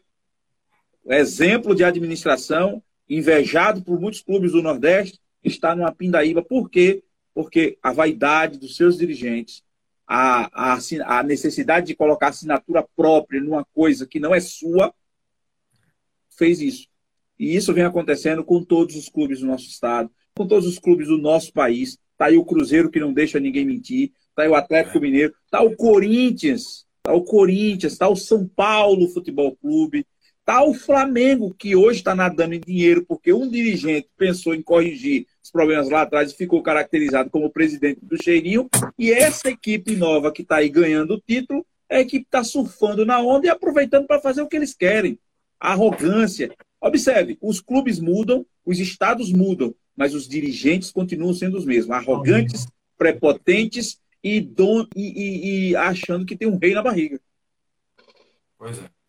Exemplo 1.07 1.75
de 1.75 1.85
administração, 1.85 2.83
invejado 3.09 3.83
por 3.83 4.01
muitos 4.01 4.21
clubes 4.21 4.53
do 4.53 4.63
Nordeste, 4.63 5.21
está 5.45 5.75
numa 5.77 5.93
pindaíba. 5.93 6.43
Por 6.43 6.69
quê? 6.69 7.03
Porque 7.33 7.79
a 7.83 7.93
vaidade 7.93 8.59
dos 8.59 8.77
seus 8.77 8.99
dirigentes, 8.99 9.63
a, 10.13 10.75
a, 10.75 10.79
a 11.07 11.23
necessidade 11.23 11.87
de 11.87 11.95
colocar 11.95 12.31
assinatura 12.31 12.85
própria 12.97 13.41
numa 13.41 13.65
coisa 13.65 14.09
que 14.09 14.19
não 14.19 14.35
é 14.35 14.41
sua, 14.41 14.93
fez 16.37 16.61
isso. 16.61 16.89
E 17.39 17.55
isso 17.55 17.73
vem 17.73 17.85
acontecendo 17.85 18.43
com 18.43 18.65
todos 18.65 18.97
os 18.97 19.09
clubes 19.09 19.39
do 19.39 19.47
nosso 19.47 19.67
estado, 19.67 20.11
com 20.37 20.49
todos 20.49 20.67
os 20.67 20.81
clubes 20.81 21.07
do 21.07 21.17
nosso 21.17 21.53
país. 21.53 21.97
Está 22.11 22.27
aí 22.27 22.37
o 22.37 22.45
Cruzeiro 22.45 22.91
que 22.91 22.99
não 22.99 23.13
deixa 23.13 23.39
ninguém 23.39 23.65
mentir, 23.65 24.11
está 24.31 24.43
aí 24.43 24.49
o 24.49 24.57
Atlético 24.57 24.99
Mineiro, 24.99 25.33
está 25.45 25.63
o 25.63 25.77
Corinthians, 25.77 26.89
está 26.99 27.15
o 27.15 27.23
Corinthians, 27.23 27.93
está 27.93 28.09
o 28.09 28.17
São 28.17 28.49
Paulo 28.49 29.09
Futebol 29.11 29.57
Clube, 29.59 30.05
o 30.65 30.75
Flamengo, 30.75 31.55
que 31.57 31.77
hoje 31.77 31.99
está 31.99 32.15
nadando 32.15 32.55
em 32.55 32.61
dinheiro 32.61 33.05
porque 33.07 33.33
um 33.33 33.49
dirigente 33.49 34.09
pensou 34.17 34.55
em 34.55 34.63
corrigir 34.63 35.27
os 35.43 35.51
problemas 35.51 35.89
lá 35.89 36.03
atrás 36.03 36.33
e 36.33 36.37
ficou 36.37 36.63
caracterizado 36.63 37.31
como 37.31 37.51
presidente 37.51 38.01
do 38.03 38.21
Cheirinho. 38.23 38.69
E 38.99 39.13
essa 39.13 39.51
equipe 39.51 39.95
nova 39.97 40.33
que 40.33 40.43
está 40.43 40.57
aí 40.57 40.69
ganhando 40.69 41.15
o 41.15 41.21
título 41.21 41.65
é 41.89 41.99
a 41.99 42.01
equipe 42.01 42.25
que 42.25 42.29
está 42.29 42.43
surfando 42.43 43.05
na 43.05 43.21
onda 43.21 43.47
e 43.47 43.51
aproveitando 43.51 44.07
para 44.07 44.21
fazer 44.21 44.43
o 44.43 44.49
que 44.49 44.57
eles 44.57 44.75
querem 44.75 45.19
arrogância. 45.59 46.55
Observe, 46.81 47.37
os 47.41 47.61
clubes 47.61 48.01
mudam, 48.01 48.47
os 48.65 48.79
estados 48.79 49.31
mudam, 49.33 49.75
mas 49.95 50.15
os 50.15 50.27
dirigentes 50.27 50.91
continuam 50.91 51.35
sendo 51.35 51.59
os 51.59 51.65
mesmos, 51.65 51.91
arrogantes, 51.91 52.67
prepotentes 52.97 54.01
e, 54.23 54.41
don, 54.41 54.87
e, 54.97 55.03
e, 55.03 55.71
e 55.71 55.77
achando 55.77 56.25
que 56.25 56.37
tem 56.37 56.49
um 56.49 56.57
rei 56.57 56.75
na 56.75 56.83
barriga. 56.83 57.21
Pois 58.57 58.79
é. 58.79 59.00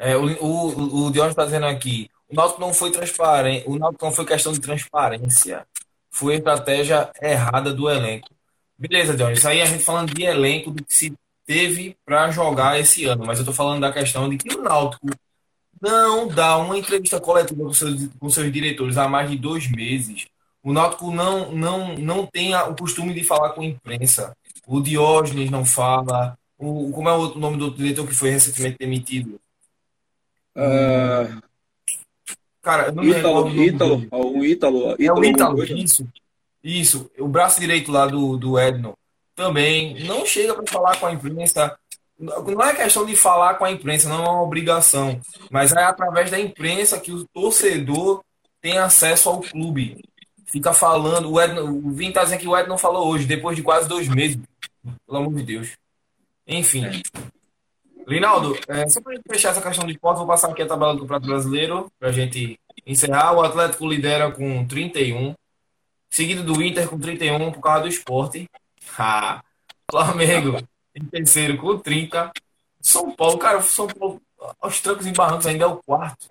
É 0.00 0.16
o, 0.16 0.24
o, 0.42 1.06
o 1.06 1.10
Diógenes 1.10 1.32
está 1.32 1.44
dizendo 1.44 1.66
aqui, 1.66 2.10
o 2.26 2.34
Náutico 2.34 2.60
não 2.60 2.72
foi 2.72 2.90
transparente, 2.90 3.68
o 3.68 3.78
Náutico 3.78 4.02
não 4.02 4.12
foi 4.12 4.24
questão 4.24 4.50
de 4.50 4.58
transparência, 4.58 5.66
foi 6.10 6.36
estratégia 6.36 7.10
errada 7.20 7.72
do 7.72 7.88
elenco. 7.88 8.30
Beleza, 8.78 9.14
Diógenes, 9.14 9.40
isso 9.40 9.48
aí 9.48 9.60
a 9.60 9.66
gente 9.66 9.84
falando 9.84 10.14
de 10.14 10.22
elenco 10.22 10.70
do 10.70 10.82
que 10.82 10.94
se 10.94 11.12
teve 11.44 11.94
para 12.02 12.30
jogar 12.30 12.80
esse 12.80 13.04
ano, 13.04 13.26
mas 13.26 13.38
eu 13.38 13.42
estou 13.42 13.54
falando 13.54 13.82
da 13.82 13.92
questão 13.92 14.26
de 14.26 14.38
que 14.38 14.56
o 14.56 14.62
Náutico 14.62 15.06
não 15.82 16.26
dá 16.28 16.56
uma 16.56 16.78
entrevista 16.78 17.20
coletiva 17.20 17.62
com 17.62 17.72
seus, 17.74 18.08
com 18.18 18.30
seus 18.30 18.50
diretores 18.50 18.96
há 18.96 19.06
mais 19.06 19.30
de 19.30 19.36
dois 19.36 19.70
meses. 19.70 20.26
O 20.62 20.72
Náutico 20.72 21.10
não, 21.10 21.52
não, 21.52 21.94
não 21.96 22.26
tem 22.26 22.54
o 22.54 22.74
costume 22.74 23.12
de 23.12 23.22
falar 23.22 23.50
com 23.50 23.60
a 23.60 23.66
imprensa. 23.66 24.34
O 24.66 24.80
Diógenes 24.80 25.50
não 25.50 25.64
fala. 25.64 26.38
O, 26.58 26.90
como 26.90 27.08
é 27.08 27.12
o 27.12 27.34
nome 27.34 27.58
do 27.58 27.70
diretor 27.70 28.06
que 28.06 28.14
foi 28.14 28.30
recentemente 28.30 28.78
demitido? 28.78 29.40
Uh... 30.56 31.42
Cara, 32.62 32.88
eu 32.88 32.92
não 32.92 33.04
Ítalo, 33.04 33.48
me 33.48 33.66
Ítalo, 33.66 34.08
o 34.10 34.44
Ítalo, 34.44 34.96
É 34.98 35.12
o 35.12 35.24
Ítalo, 35.24 35.64
isso. 35.64 36.06
Isso. 36.62 37.10
O 37.18 37.26
braço 37.26 37.58
direito 37.58 37.90
lá 37.90 38.06
do, 38.06 38.36
do 38.36 38.58
Edno 38.58 38.94
também 39.34 40.04
não 40.04 40.26
chega 40.26 40.54
para 40.54 40.70
falar 40.70 40.98
com 40.98 41.06
a 41.06 41.12
imprensa 41.12 41.74
não 42.20 42.62
é 42.62 42.74
questão 42.74 43.06
de 43.06 43.16
falar 43.16 43.54
com 43.54 43.64
a 43.64 43.70
imprensa, 43.70 44.08
não 44.08 44.24
é 44.24 44.28
uma 44.28 44.42
obrigação, 44.42 45.18
mas 45.50 45.72
é 45.72 45.82
através 45.82 46.30
da 46.30 46.38
imprensa 46.38 47.00
que 47.00 47.10
o 47.10 47.24
torcedor 47.32 48.22
tem 48.60 48.76
acesso 48.76 49.30
ao 49.30 49.40
clube. 49.40 50.04
Fica 50.44 50.74
falando, 50.74 51.30
o, 51.30 51.40
Ed, 51.40 51.58
o 51.58 51.90
Vim 51.92 52.12
tá 52.12 52.22
dizendo 52.22 52.40
que 52.40 52.48
o 52.48 52.56
Ed 52.56 52.68
não 52.68 52.76
falou 52.76 53.08
hoje, 53.08 53.24
depois 53.24 53.56
de 53.56 53.62
quase 53.62 53.88
dois 53.88 54.06
meses. 54.08 54.38
Pelo 55.06 55.18
amor 55.18 55.34
de 55.34 55.42
Deus. 55.44 55.70
Enfim. 56.46 56.84
Linaldo, 58.10 58.58
é, 58.68 58.88
só 58.88 59.00
para 59.00 59.18
fechar 59.30 59.50
essa 59.50 59.62
questão 59.62 59.86
de 59.86 59.98
pontos, 59.98 60.18
vou 60.18 60.26
passar 60.26 60.50
aqui 60.50 60.62
a 60.62 60.66
tabela 60.66 60.96
do 60.96 61.06
Prato 61.06 61.26
Brasileiro, 61.26 61.90
para 61.98 62.08
a 62.08 62.12
gente 62.12 62.58
encerrar. 62.84 63.32
O 63.32 63.42
Atlético 63.42 63.86
lidera 63.86 64.32
com 64.32 64.66
31, 64.66 65.34
seguido 66.10 66.42
do 66.42 66.60
Inter 66.62 66.88
com 66.88 66.98
31 66.98 67.52
por 67.52 67.60
causa 67.60 67.82
do 67.82 67.88
esporte. 67.88 68.48
Ah, 68.98 69.42
Flamengo 69.90 70.58
em 70.94 71.04
terceiro 71.04 71.56
com 71.56 71.78
30. 71.78 72.32
São 72.80 73.14
Paulo, 73.14 73.38
cara, 73.38 73.62
São 73.62 73.86
Paulo, 73.86 74.20
aos 74.60 74.80
trancos 74.80 75.06
e 75.06 75.12
barrancos, 75.12 75.46
ainda 75.46 75.64
é 75.64 75.68
o 75.68 75.76
quarto 75.76 76.26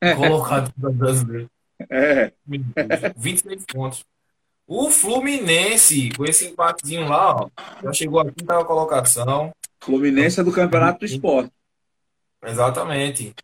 é. 0.00 0.14
colocado 0.14 0.72
do 0.76 0.92
brasileiro. 0.92 1.50
É. 1.88 2.32
26 3.16 3.64
pontos. 3.66 4.04
O 4.66 4.90
Fluminense, 4.90 6.10
com 6.10 6.24
esse 6.24 6.46
empatezinho 6.46 7.08
lá, 7.08 7.34
ó, 7.34 7.48
já 7.82 7.92
chegou 7.92 8.20
à 8.20 8.30
quinta 8.30 8.64
colocação. 8.64 9.52
Fluminense 9.80 10.40
é 10.40 10.44
do 10.44 10.52
Campeonato 10.52 11.00
do 11.00 11.06
Esporte. 11.06 11.52
Exatamente. 12.42 13.34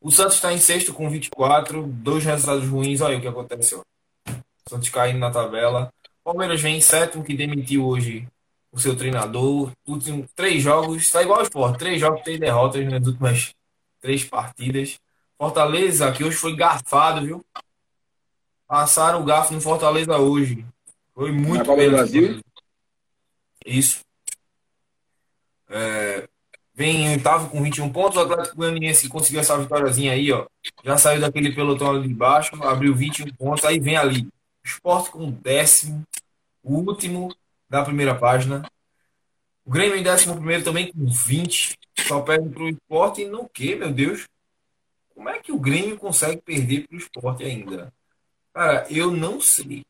O 0.00 0.10
Santos 0.10 0.34
está 0.34 0.52
em 0.52 0.58
sexto 0.58 0.92
com 0.92 1.08
24, 1.08 1.86
dois 1.86 2.24
resultados 2.24 2.68
ruins. 2.68 3.00
Olha 3.00 3.18
o 3.18 3.20
que 3.20 3.28
aconteceu. 3.28 3.82
O 4.28 4.70
Santos 4.70 4.90
caindo 4.90 5.18
na 5.18 5.30
tabela. 5.30 5.92
Palmeiras 6.22 6.60
vem 6.60 6.78
em 6.78 6.80
sétimo, 6.80 7.24
que 7.24 7.36
demitiu 7.36 7.86
hoje 7.86 8.26
o 8.72 8.80
seu 8.80 8.96
treinador. 8.96 9.70
Último, 9.86 10.26
três 10.34 10.62
jogos, 10.62 11.02
está 11.02 11.22
igual 11.22 11.38
ao 11.38 11.44
esporte, 11.44 11.78
três 11.78 12.00
jogos, 12.00 12.22
três 12.22 12.40
derrotas 12.40 12.84
nas 12.90 13.06
últimas 13.06 13.54
três 14.00 14.24
partidas. 14.24 14.98
Fortaleza, 15.38 16.10
que 16.12 16.24
hoje 16.24 16.36
foi 16.36 16.56
garfado, 16.56 17.26
viu? 17.26 17.44
Passaram 18.66 19.20
o 19.20 19.24
garfo 19.24 19.54
no 19.54 19.60
Fortaleza 19.60 20.18
hoje. 20.18 20.64
Foi 21.14 21.30
muito 21.30 21.58
Na 21.58 21.64
Copa 21.64 21.84
do 21.84 21.90
Brasil? 21.90 22.40
Isso. 23.64 24.00
É, 25.74 26.28
vem 26.72 27.04
em 27.04 27.10
oitavo 27.10 27.50
com 27.50 27.60
21 27.62 27.90
pontos. 27.90 28.16
O 28.16 28.20
Atlético 28.20 28.56
Goianiense 28.56 29.08
conseguiu 29.08 29.40
essa 29.40 29.58
vitóriazinha 29.58 30.12
aí, 30.12 30.30
ó. 30.30 30.46
Já 30.84 30.96
saiu 30.96 31.20
daquele 31.20 31.52
pelotão 31.52 31.90
ali 31.90 32.06
de 32.06 32.14
baixo, 32.14 32.54
abriu 32.62 32.94
21 32.94 33.34
pontos. 33.34 33.64
Aí 33.64 33.80
vem 33.80 33.96
ali. 33.96 34.28
Esporte 34.64 35.10
com 35.10 35.30
décimo. 35.30 36.04
O 36.62 36.76
último 36.76 37.34
da 37.68 37.82
primeira 37.82 38.14
página. 38.14 38.64
O 39.64 39.70
Grêmio 39.70 39.96
em 39.96 40.06
11 40.06 40.62
também 40.62 40.92
com 40.92 41.06
20. 41.06 41.76
Só 42.06 42.20
perde 42.20 42.48
para 42.50 42.62
o 42.62 42.68
esporte. 42.68 43.24
No 43.24 43.48
que, 43.48 43.74
meu 43.74 43.92
Deus? 43.92 44.28
Como 45.14 45.28
é 45.28 45.38
que 45.38 45.52
o 45.52 45.58
Grêmio 45.58 45.96
consegue 45.96 46.40
perder 46.40 46.86
para 46.86 46.96
o 46.96 46.98
esporte 46.98 47.44
ainda? 47.44 47.92
Cara, 48.52 48.86
eu 48.90 49.10
não 49.10 49.40
sei. 49.40 49.84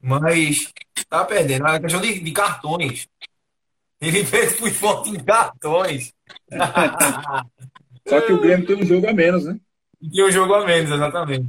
Mas 0.00 0.72
tá 1.08 1.24
perdendo. 1.24 1.66
A 1.66 1.78
questão 1.78 2.00
de, 2.00 2.18
de 2.20 2.32
cartões. 2.32 3.08
Ele 4.00 4.24
o 4.62 4.68
esporte 4.68 5.10
em 5.10 5.18
cartões. 5.18 6.12
Só 8.06 8.20
que 8.20 8.32
o 8.32 8.40
Grêmio 8.40 8.66
tem 8.66 8.76
um 8.76 8.86
jogo 8.86 9.08
a 9.08 9.12
menos, 9.12 9.44
né? 9.44 9.58
Tem 10.12 10.24
um 10.24 10.30
jogo 10.30 10.54
a 10.54 10.64
menos, 10.64 10.90
exatamente. 10.90 11.46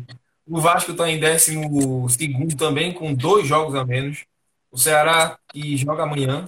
O 0.47 0.59
Vasco 0.59 0.91
está 0.91 1.09
em 1.09 1.19
12 1.19 2.55
também, 2.57 2.91
com 2.91 3.13
dois 3.13 3.47
jogos 3.47 3.75
a 3.75 3.85
menos. 3.85 4.25
O 4.71 4.77
Ceará, 4.77 5.38
que 5.47 5.77
joga 5.77 6.03
amanhã, 6.03 6.47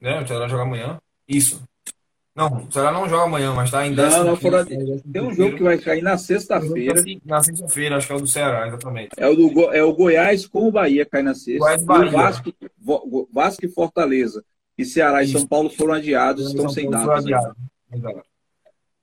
né? 0.00 0.20
O 0.20 0.26
Ceará 0.26 0.48
joga 0.48 0.62
amanhã. 0.62 0.98
Isso. 1.28 1.62
Não, 2.34 2.64
o 2.64 2.72
Ceará 2.72 2.90
não 2.90 3.08
joga 3.08 3.24
amanhã, 3.24 3.52
mas 3.54 3.70
tá 3.70 3.86
em 3.86 3.90
Não, 3.90 3.96
décimo 4.04 4.24
não, 4.24 4.36
quinto, 4.36 4.50
fora- 4.50 4.64
Tem 5.12 5.22
um 5.22 5.32
jogo 5.34 5.56
que 5.56 5.62
vai 5.62 5.78
cair 5.78 6.02
na 6.02 6.18
sexta-feira. 6.18 7.02
Na 7.24 7.42
sexta-feira, 7.42 7.96
acho 7.96 8.06
que 8.08 8.12
é 8.12 8.16
o 8.16 8.20
do 8.20 8.26
Ceará, 8.26 8.66
exatamente. 8.68 9.10
É 9.16 9.28
o, 9.28 9.36
do, 9.36 9.50
Go- 9.50 9.72
é 9.72 9.82
o 9.84 9.92
Goiás 9.92 10.46
com 10.46 10.66
o 10.66 10.72
Bahia 10.72 11.06
cai 11.06 11.22
na 11.22 11.34
sexta. 11.34 11.58
Goiás 11.60 11.84
Bahia. 11.84 12.08
o 12.08 12.10
Vasco, 12.12 12.52
Vasco 13.32 13.64
e 13.66 13.68
Fortaleza. 13.68 14.44
E 14.76 14.84
Ceará 14.84 15.22
e. 15.22 15.28
São 15.28 15.46
Paulo 15.46 15.70
foram 15.70 15.94
adiados, 15.94 16.48
estão 16.48 16.68
sem 16.68 16.90
datas. 16.90 17.24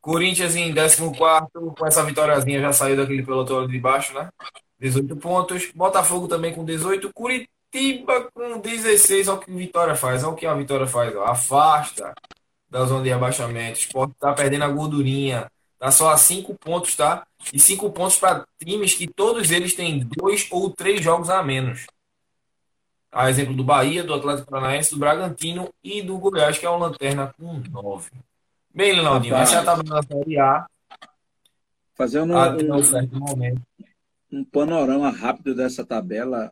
Corinthians 0.01 0.55
em 0.55 0.73
14, 0.73 1.47
com 1.77 1.85
essa 1.85 2.03
vitóriazinha 2.03 2.59
já 2.59 2.73
saiu 2.73 2.97
daquele 2.97 3.23
pelotão 3.23 3.67
de 3.67 3.79
baixo, 3.79 4.13
né? 4.13 4.29
18 4.79 5.15
pontos. 5.17 5.71
Botafogo 5.75 6.27
também 6.27 6.53
com 6.53 6.65
18. 6.65 7.13
Curitiba 7.13 8.27
com 8.33 8.59
16. 8.59 9.27
Olha 9.27 9.37
o 9.37 9.41
que 9.41 9.51
a 9.51 9.55
vitória 9.55 9.95
faz. 9.95 10.23
Olha 10.23 10.33
o 10.33 10.35
que 10.35 10.45
a 10.45 10.53
vitória 10.55 10.87
faz. 10.87 11.15
ó. 11.15 11.25
Afasta 11.25 12.13
da 12.67 12.83
zona 12.85 13.03
de 13.03 13.11
abaixamento. 13.11 13.77
O 13.77 13.81
Sport 13.81 14.11
tá 14.19 14.33
perdendo 14.33 14.63
a 14.63 14.69
gordurinha. 14.69 15.47
Tá 15.77 15.91
só 15.91 16.11
a 16.11 16.17
5 16.17 16.55
pontos, 16.55 16.95
tá? 16.95 17.25
E 17.53 17.59
5 17.59 17.91
pontos 17.91 18.17
para 18.17 18.45
times 18.63 18.93
que 18.93 19.07
todos 19.07 19.51
eles 19.51 19.73
têm 19.75 20.07
dois 20.17 20.47
ou 20.51 20.71
três 20.71 21.03
jogos 21.03 21.29
a 21.29 21.43
menos. 21.43 21.85
A 23.11 23.29
exemplo 23.29 23.53
do 23.53 23.63
Bahia, 23.63 24.03
do 24.03 24.13
Atlético 24.13 24.49
Paranaense, 24.49 24.91
do 24.91 24.99
Bragantino 24.99 25.69
e 25.83 26.01
do 26.01 26.17
Goiás, 26.17 26.57
que 26.57 26.65
é 26.65 26.69
o 26.69 26.77
Lanterna 26.77 27.33
com 27.37 27.61
9. 27.69 28.09
Bem, 28.73 28.93
Leonardinho, 28.93 29.33
Rapaz. 29.33 29.49
essa 29.49 29.59
é 29.59 29.61
a 29.61 29.65
tabela 29.65 30.01
da 30.01 30.07
Série 30.07 30.39
A 30.39 30.65
Fazendo 31.93 32.37
até 32.37 32.63
um, 32.63 32.75
um 32.75 32.83
certo 32.83 33.19
momento. 33.19 33.61
um 34.31 34.43
panorama 34.45 35.09
rápido 35.09 35.53
dessa 35.53 35.85
tabela. 35.85 36.51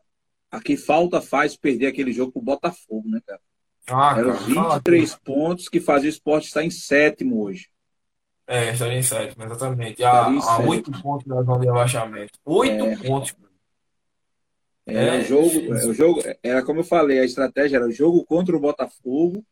A 0.52 0.60
que 0.60 0.76
falta 0.76 1.20
faz 1.20 1.56
perder 1.56 1.86
aquele 1.86 2.12
jogo 2.12 2.32
pro 2.32 2.42
Botafogo, 2.42 3.08
né, 3.08 3.20
cara? 3.26 3.40
Ah, 3.88 4.14
Eram 4.18 4.32
cara, 4.32 4.54
fala 4.54 4.74
23 4.74 5.14
pontos 5.24 5.68
que 5.68 5.80
fazia 5.80 6.08
o 6.08 6.12
esporte 6.12 6.48
estar 6.48 6.62
em 6.64 6.70
sétimo 6.70 7.42
hoje. 7.42 7.68
É, 8.46 8.72
estaria 8.72 8.98
em 8.98 9.02
sétimo, 9.02 9.44
exatamente. 9.44 10.02
A, 10.04 10.26
a 10.26 10.40
sétimo. 10.40 10.68
8 10.70 10.90
pontos 11.02 11.26
da 11.26 11.42
zona 11.42 11.60
de 11.60 11.68
abaixamento. 11.68 12.32
8 12.44 12.84
É. 12.84 12.96
pontos. 12.96 13.34
Era 14.86 15.16
É. 15.16 15.20
o 15.20 15.24
jogo, 15.24 15.50
é, 15.74 15.84
o 15.86 15.92
jogo, 15.94 16.22
era 16.42 16.62
como 16.64 16.80
eu 16.80 16.84
falei, 16.84 17.20
a 17.20 17.24
estratégia 17.24 17.76
era 17.76 17.86
o 17.86 17.92
jogo 17.92 18.24
contra 18.24 18.56
o 18.56 18.60
Botafogo, 18.60 19.44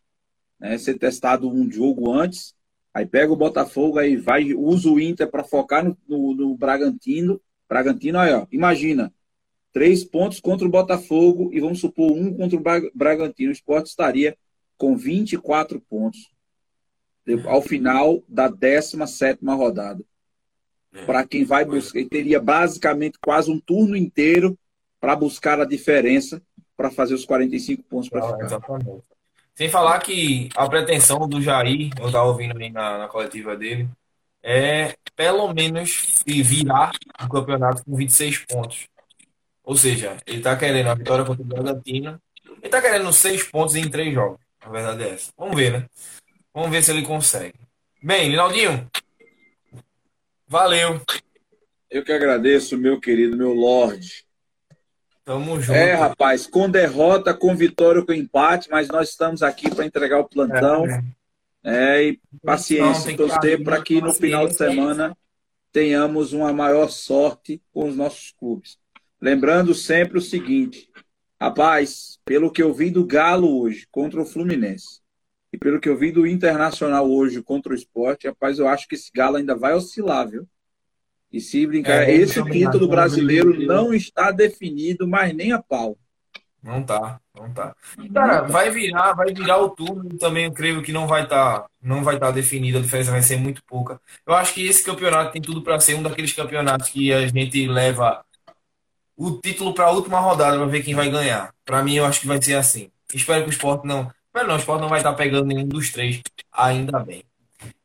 né? 0.58 0.76
Ser 0.78 0.98
testado 0.98 1.48
um 1.48 1.70
jogo 1.70 2.10
antes, 2.10 2.54
aí 2.92 3.06
pega 3.06 3.32
o 3.32 3.36
Botafogo, 3.36 3.98
aí 3.98 4.16
vai, 4.16 4.52
usa 4.54 4.90
o 4.90 4.98
Inter 4.98 5.30
para 5.30 5.44
focar 5.44 5.84
no, 5.84 5.96
no, 6.08 6.34
no 6.34 6.56
Bragantino. 6.56 7.40
Bragantino, 7.68 8.18
aí, 8.18 8.32
ó, 8.32 8.46
imagina, 8.50 9.12
três 9.72 10.02
pontos 10.02 10.40
contra 10.40 10.66
o 10.66 10.70
Botafogo 10.70 11.50
e 11.52 11.60
vamos 11.60 11.78
supor 11.80 12.10
um 12.12 12.34
contra 12.34 12.56
o 12.56 12.60
Bra- 12.60 12.90
Bragantino. 12.94 13.50
O 13.50 13.52
Sport 13.52 13.86
estaria 13.86 14.36
com 14.76 14.96
24 14.96 15.80
pontos 15.82 16.18
ao 17.46 17.60
final 17.60 18.22
da 18.26 18.48
17 18.48 19.44
rodada. 19.44 20.02
É. 20.94 21.04
Para 21.04 21.26
quem 21.26 21.44
vai 21.44 21.64
buscar, 21.64 21.98
ele 22.00 22.08
teria 22.08 22.40
basicamente 22.40 23.18
quase 23.20 23.50
um 23.50 23.60
turno 23.60 23.94
inteiro 23.94 24.58
para 25.00 25.14
buscar 25.16 25.60
a 25.60 25.64
diferença 25.64 26.42
para 26.76 26.90
fazer 26.90 27.14
os 27.14 27.24
45 27.24 27.82
pontos 27.84 28.08
para 28.08 28.24
Ah, 28.24 28.32
ficar. 28.32 28.44
exatamente. 28.44 29.02
Sem 29.54 29.68
falar 29.68 29.98
que 29.98 30.48
a 30.54 30.68
pretensão 30.68 31.28
do 31.28 31.42
Jair, 31.42 31.90
eu 31.98 32.06
estava 32.06 32.26
ouvindo 32.28 32.56
aí 32.56 32.70
na, 32.70 32.98
na 32.98 33.08
coletiva 33.08 33.56
dele, 33.56 33.88
é 34.42 34.94
pelo 35.16 35.52
menos 35.52 36.22
virar 36.24 36.92
o 37.24 37.28
campeonato 37.28 37.84
com 37.84 37.96
26 37.96 38.38
pontos. 38.46 38.86
Ou 39.64 39.76
seja, 39.76 40.16
ele 40.26 40.38
está 40.38 40.56
querendo 40.56 40.88
a 40.88 40.94
vitória 40.94 41.24
contra 41.24 41.42
o 41.42 41.46
Bragantino. 41.46 42.20
Ele 42.44 42.58
está 42.62 42.80
querendo 42.80 43.12
6 43.12 43.42
pontos 43.44 43.74
em 43.74 43.90
3 43.90 44.14
jogos. 44.14 44.38
A 44.60 44.70
verdade 44.70 45.02
é 45.02 45.10
essa. 45.10 45.32
Vamos 45.36 45.56
ver, 45.56 45.72
né? 45.72 45.86
Vamos 46.54 46.70
ver 46.70 46.82
se 46.82 46.90
ele 46.92 47.02
consegue. 47.02 47.54
Bem, 48.00 48.28
Linaldinho, 48.30 48.88
valeu. 50.46 51.00
Eu 51.90 52.04
que 52.04 52.12
agradeço, 52.12 52.76
meu 52.78 53.00
querido, 53.00 53.36
meu 53.36 53.52
Lorde. 53.52 54.24
Tamo 55.28 55.60
junto. 55.60 55.76
É, 55.76 55.92
rapaz, 55.92 56.46
com 56.46 56.70
derrota, 56.70 57.34
com 57.34 57.54
vitória, 57.54 58.02
com 58.02 58.14
empate, 58.14 58.70
mas 58.70 58.88
nós 58.88 59.10
estamos 59.10 59.42
aqui 59.42 59.68
para 59.68 59.84
entregar 59.84 60.20
o 60.20 60.24
plantão. 60.26 60.86
É. 60.86 61.04
É, 61.62 62.02
e 62.04 62.12
Não, 62.32 62.40
paciência, 62.46 63.10
que 63.10 63.18
torcer 63.18 63.62
para 63.62 63.82
que 63.82 64.00
no 64.00 64.14
final 64.14 64.48
de 64.48 64.56
semana 64.56 65.14
tenhamos 65.70 66.32
uma 66.32 66.50
maior 66.50 66.88
sorte 66.88 67.60
com 67.74 67.90
os 67.90 67.94
nossos 67.94 68.32
clubes. 68.40 68.78
Lembrando 69.20 69.74
sempre 69.74 70.16
o 70.16 70.22
seguinte, 70.22 70.88
rapaz, 71.38 72.18
pelo 72.24 72.50
que 72.50 72.62
eu 72.62 72.72
vi 72.72 72.90
do 72.90 73.04
Galo 73.04 73.60
hoje 73.60 73.86
contra 73.90 74.22
o 74.22 74.24
Fluminense 74.24 75.02
e 75.52 75.58
pelo 75.58 75.78
que 75.78 75.90
eu 75.90 75.98
vi 75.98 76.10
do 76.10 76.26
Internacional 76.26 77.06
hoje 77.06 77.42
contra 77.42 77.74
o 77.74 77.76
Sport, 77.76 78.24
rapaz, 78.24 78.58
eu 78.58 78.66
acho 78.66 78.88
que 78.88 78.94
esse 78.94 79.10
Galo 79.14 79.36
ainda 79.36 79.54
vai 79.54 79.74
oscilar, 79.74 80.26
viu? 80.26 80.48
E 81.32 81.40
se 81.40 81.66
brincar, 81.66 82.08
É, 82.08 82.14
esse 82.14 82.42
título 82.44 82.88
brasileiro 82.88 83.58
não 83.66 83.92
está 83.92 84.30
definido, 84.30 85.06
mas 85.06 85.34
nem 85.34 85.52
a 85.52 85.62
pau. 85.62 85.96
Não 86.62 86.82
tá, 86.82 87.20
não 87.34 87.52
tá. 87.52 87.74
Cara, 88.12 88.42
vai 88.42 88.70
virar, 88.70 89.12
vai 89.12 89.32
virar 89.32 89.58
o 89.58 89.70
turno 89.70 90.10
e 90.12 90.18
também 90.18 90.46
eu 90.46 90.52
creio 90.52 90.82
que 90.82 90.92
não 90.92 91.06
vai 91.06 91.22
estar, 91.22 91.66
não 91.80 92.02
vai 92.02 92.16
estar 92.16 92.32
definido, 92.32 92.78
a 92.78 92.80
diferença 92.80 93.12
vai 93.12 93.22
ser 93.22 93.36
muito 93.36 93.62
pouca. 93.64 94.00
Eu 94.26 94.34
acho 94.34 94.52
que 94.54 94.66
esse 94.66 94.82
campeonato 94.82 95.32
tem 95.32 95.40
tudo 95.40 95.62
para 95.62 95.78
ser 95.78 95.94
um 95.94 96.02
daqueles 96.02 96.32
campeonatos 96.32 96.88
que 96.88 97.12
a 97.12 97.26
gente 97.28 97.66
leva 97.68 98.24
o 99.16 99.40
título 99.40 99.72
para 99.72 99.86
a 99.86 99.90
última 99.90 100.20
rodada 100.20 100.56
para 100.56 100.66
ver 100.66 100.82
quem 100.82 100.94
vai 100.94 101.10
ganhar. 101.10 101.52
Para 101.64 101.82
mim, 101.82 101.94
eu 101.94 102.04
acho 102.04 102.20
que 102.20 102.26
vai 102.26 102.42
ser 102.42 102.54
assim. 102.54 102.90
Espero 103.14 103.44
que 103.44 103.50
o 103.50 103.52
Sport 103.52 103.84
não, 103.84 104.10
mas 104.34 104.46
não, 104.46 104.56
o 104.56 104.58
Sport 104.58 104.80
não 104.80 104.88
vai 104.88 104.98
estar 104.98 105.14
pegando 105.14 105.46
nenhum 105.46 105.66
dos 105.66 105.90
três, 105.90 106.20
ainda 106.52 106.98
bem. 107.00 107.22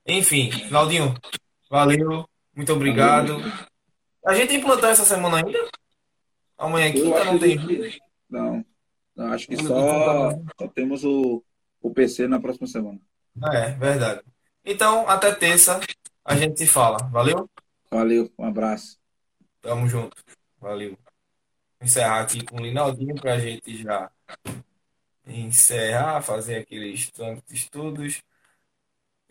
Enfim, 0.06 0.50
Claudinho, 0.68 1.14
valeu, 1.70 2.28
muito 2.56 2.74
obrigado. 2.74 3.38
A 4.26 4.34
gente 4.34 4.50
tem 4.50 4.62
plantão 4.62 4.90
essa 4.90 5.06
semana 5.06 5.38
ainda? 5.38 5.60
Amanhã 6.58 6.88
é 6.88 6.92
quinta, 6.92 7.24
não 7.26 7.38
tem. 7.40 7.58
que- 7.58 8.00
Não, 8.30 8.66
não, 9.16 9.34
acho 9.34 9.48
que 9.48 9.58
só, 9.58 9.64
não. 10.32 10.46
só 10.60 10.68
temos 10.70 11.04
o, 11.04 11.44
o 11.82 11.92
PC 11.94 12.28
na 12.28 12.40
próxima 12.40 12.68
semana. 12.68 13.00
É, 13.52 13.72
verdade. 13.72 14.22
Então, 14.64 15.08
até 15.10 15.34
terça 15.34 15.80
a 16.24 16.36
gente 16.36 16.58
se 16.58 16.66
fala. 16.68 16.98
Valeu? 17.12 17.50
Valeu, 17.92 18.32
um 18.38 18.46
abraço. 18.46 18.98
Tamo 19.62 19.88
junto. 19.90 20.16
Valeu. 20.60 20.92
Vou 20.92 21.86
encerrar 21.88 22.22
aqui 22.22 22.44
com 22.46 22.58
o 22.58 22.62
Linaldinho 22.64 23.16
pra 23.16 23.38
gente 23.40 23.76
já 23.84 24.10
encerrar, 25.28 26.22
fazer 26.22 26.56
aqueles 26.58 27.10
trâmites 27.12 27.70
todos. 27.70 28.22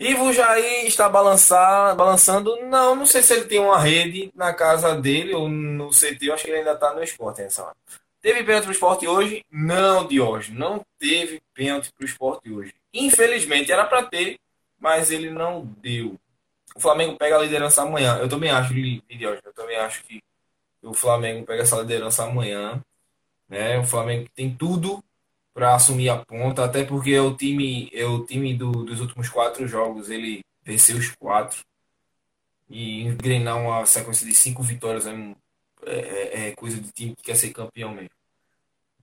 Ivo 0.03 0.33
Jair 0.33 0.85
está 0.85 1.09
balançar, 1.09 1.95
balançando. 1.95 2.57
Não, 2.63 2.97
não 2.97 3.07
sei 3.07 3.23
se 3.23 3.35
ele 3.35 3.45
tem 3.45 3.61
uma 3.61 3.79
rede 3.79 4.33
na 4.35 4.53
casa 4.53 4.97
dele 4.97 5.33
ou 5.33 5.49
no 5.49 5.91
CT. 5.91 6.19
Eu 6.23 6.35
acho 6.35 6.43
que 6.43 6.51
ele 6.51 6.59
ainda 6.59 6.73
está 6.73 6.93
no 6.93 7.05
esporte 7.05 7.41
nessa 7.41 7.63
hora. 7.63 7.77
Teve 8.21 8.43
pênalti 8.43 8.65
pro 8.65 8.73
esporte 8.73 9.07
hoje? 9.07 9.45
Não, 9.49 10.05
Diógenes. 10.05 10.59
Não 10.59 10.85
teve 10.99 11.41
pênalti 11.55 11.93
pro 11.97 12.05
esporte 12.05 12.53
hoje. 12.53 12.75
Infelizmente, 12.93 13.71
era 13.71 13.85
para 13.85 14.03
ter, 14.03 14.41
mas 14.77 15.13
ele 15.13 15.31
não 15.31 15.65
deu. 15.81 16.19
O 16.75 16.81
Flamengo 16.81 17.17
pega 17.17 17.37
a 17.37 17.41
liderança 17.41 17.83
amanhã. 17.83 18.19
Eu 18.19 18.29
também 18.29 18.51
acho, 18.51 18.75
Diógenes. 18.75 19.45
Eu 19.45 19.53
também 19.53 19.77
acho 19.77 20.03
que 20.03 20.21
o 20.83 20.93
Flamengo 20.93 21.47
pega 21.47 21.63
essa 21.63 21.77
liderança 21.77 22.25
amanhã. 22.25 22.83
Né? 23.49 23.79
O 23.79 23.85
Flamengo 23.85 24.29
tem 24.35 24.53
tudo 24.53 25.03
para 25.55 25.75
assumir 25.75 26.09
a 26.09 26.25
ponta, 26.25 26.65
até 26.65 26.85
porque 26.85 27.11
é 27.13 27.21
o 27.21 27.37
time, 27.37 27.91
é 27.93 28.05
o 28.07 28.25
time 28.25 28.55
do, 28.55 28.71
dos 28.73 29.01
últimos 29.01 29.29
quatro 29.29 29.67
jogos, 29.69 30.11
ele 30.11 30.41
venceu 30.65 30.97
os 30.99 31.11
quatro 31.17 31.61
e 32.69 33.03
engrenar 33.03 33.59
uma 33.59 33.85
sequência 33.87 34.27
de 34.27 34.35
cinco 34.35 34.63
vitórias 34.63 35.07
é, 35.07 35.13
um- 35.13 35.35
é- 35.87 36.49
é 36.49 36.53
coisa 36.57 36.81
de 36.81 36.91
time 36.93 37.15
que 37.17 37.23
quer 37.23 37.37
ser 37.37 37.51
campeão 37.53 37.93
mesmo. 37.95 38.11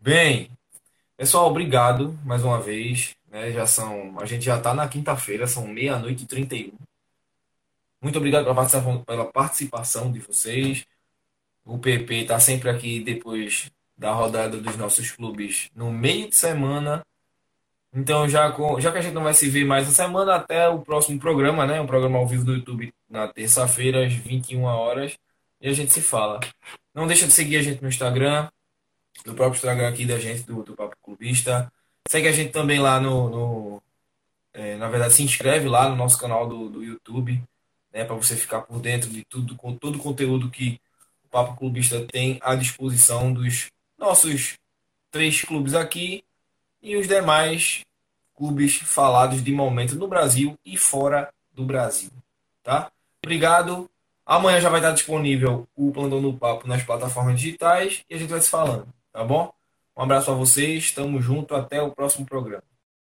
Bem, 0.02 0.52
pessoal, 1.18 1.48
obrigado 1.50 2.18
mais 2.26 2.44
uma 2.44 2.62
vez, 2.62 3.16
né? 3.30 3.52
Já 3.52 3.68
são, 3.68 4.20
a 4.20 4.26
gente 4.26 4.46
já 4.46 4.58
está 4.58 4.74
na 4.74 4.88
quinta-feira, 4.90 5.48
são 5.48 5.68
meia-noite 5.68 6.24
e 6.24 6.28
31. 6.28 6.78
Muito 8.02 8.18
obrigado 8.18 8.44
pela 8.46 8.56
participação, 8.56 9.04
pela 9.04 9.26
participação 9.32 10.12
de 10.12 10.20
vocês. 10.20 10.86
O 11.66 11.78
PP 11.80 12.16
está 12.24 12.40
sempre 12.40 12.70
aqui 12.70 13.02
depois 13.02 13.72
da 14.00 14.14
rodada 14.14 14.58
dos 14.58 14.78
nossos 14.78 15.12
clubes 15.12 15.70
no 15.76 15.92
meio 15.92 16.30
de 16.30 16.36
semana. 16.36 17.06
Então, 17.94 18.30
já, 18.30 18.50
com, 18.52 18.80
já 18.80 18.92
que 18.92 18.98
a 18.98 19.02
gente 19.02 19.14
não 19.14 19.24
vai 19.24 19.34
se 19.34 19.50
ver 19.50 19.66
mais 19.66 19.84
essa 19.84 20.04
semana, 20.04 20.36
até 20.36 20.70
o 20.70 20.80
próximo 20.80 21.20
programa, 21.20 21.68
né? 21.68 21.82
Um 21.82 21.88
programa 21.88 22.18
ao 22.18 22.26
vivo 22.26 22.46
do 22.46 22.54
YouTube 22.54 22.94
na 23.10 23.28
terça-feira, 23.28 24.06
às 24.06 24.14
21 24.14 24.64
horas. 24.64 25.18
E 25.60 25.68
a 25.68 25.74
gente 25.74 25.92
se 25.92 26.02
fala. 26.02 26.40
Não 26.96 27.08
deixa 27.08 27.28
de 27.28 27.34
seguir 27.34 27.58
a 27.58 27.62
gente 27.62 27.82
no 27.82 27.90
Instagram, 27.90 28.48
do 29.26 29.34
próprio 29.36 29.58
Instagram 29.58 29.90
aqui 29.90 30.06
da 30.06 30.18
gente, 30.18 30.44
do, 30.44 30.64
do 30.64 30.76
Papo 30.76 30.96
Clubista. 31.04 31.72
Segue 32.08 32.30
a 32.30 32.32
gente 32.32 32.52
também 32.52 32.80
lá 32.80 33.02
no. 33.02 33.30
no 33.30 33.84
é, 34.54 34.78
na 34.78 34.88
verdade, 34.88 35.14
se 35.14 35.24
inscreve 35.24 35.68
lá 35.68 35.90
no 35.90 35.96
nosso 35.96 36.18
canal 36.18 36.48
do, 36.48 36.70
do 36.70 36.84
YouTube, 36.84 37.44
né? 37.92 38.06
Para 38.06 38.16
você 38.16 38.36
ficar 38.38 38.62
por 38.62 38.80
dentro 38.80 39.10
de 39.10 39.26
tudo, 39.26 39.58
com 39.58 39.76
todo 39.76 39.98
o 39.98 40.00
conteúdo 40.00 40.50
que 40.50 40.80
o 41.26 41.28
Papo 41.28 41.58
Clubista 41.58 42.06
tem 42.10 42.40
à 42.42 42.56
disposição 42.56 43.34
dos 43.34 43.70
nossos 44.00 44.58
três 45.12 45.42
clubes 45.44 45.74
aqui 45.74 46.24
e 46.82 46.96
os 46.96 47.08
demais 47.08 47.84
clubes 48.36 48.78
falados 48.78 49.44
de 49.44 49.52
momento 49.52 49.96
no 49.96 50.08
Brasil 50.08 50.58
e 50.66 50.78
fora 50.78 51.30
do 51.52 51.66
Brasil, 51.66 52.10
tá? 52.64 52.90
Obrigado. 53.24 53.90
Amanhã 54.26 54.62
já 54.62 54.70
vai 54.70 54.80
estar 54.80 54.94
disponível 54.94 55.68
o 55.76 55.92
Plantão 55.92 56.22
do 56.22 56.34
Papo 56.34 56.68
nas 56.68 56.84
plataformas 56.84 57.40
digitais 57.40 58.06
e 58.10 58.16
a 58.16 58.18
gente 58.18 58.30
vai 58.30 58.40
se 58.40 58.50
falando, 58.50 58.88
tá 59.12 59.24
bom? 59.24 59.52
Um 59.98 60.04
abraço 60.04 60.32
a 60.32 60.34
vocês, 60.34 60.92
tamo 60.92 61.22
junto, 61.22 61.54
até 61.54 61.82
o 61.82 61.92
próximo 61.92 62.26
programa. 62.26 62.64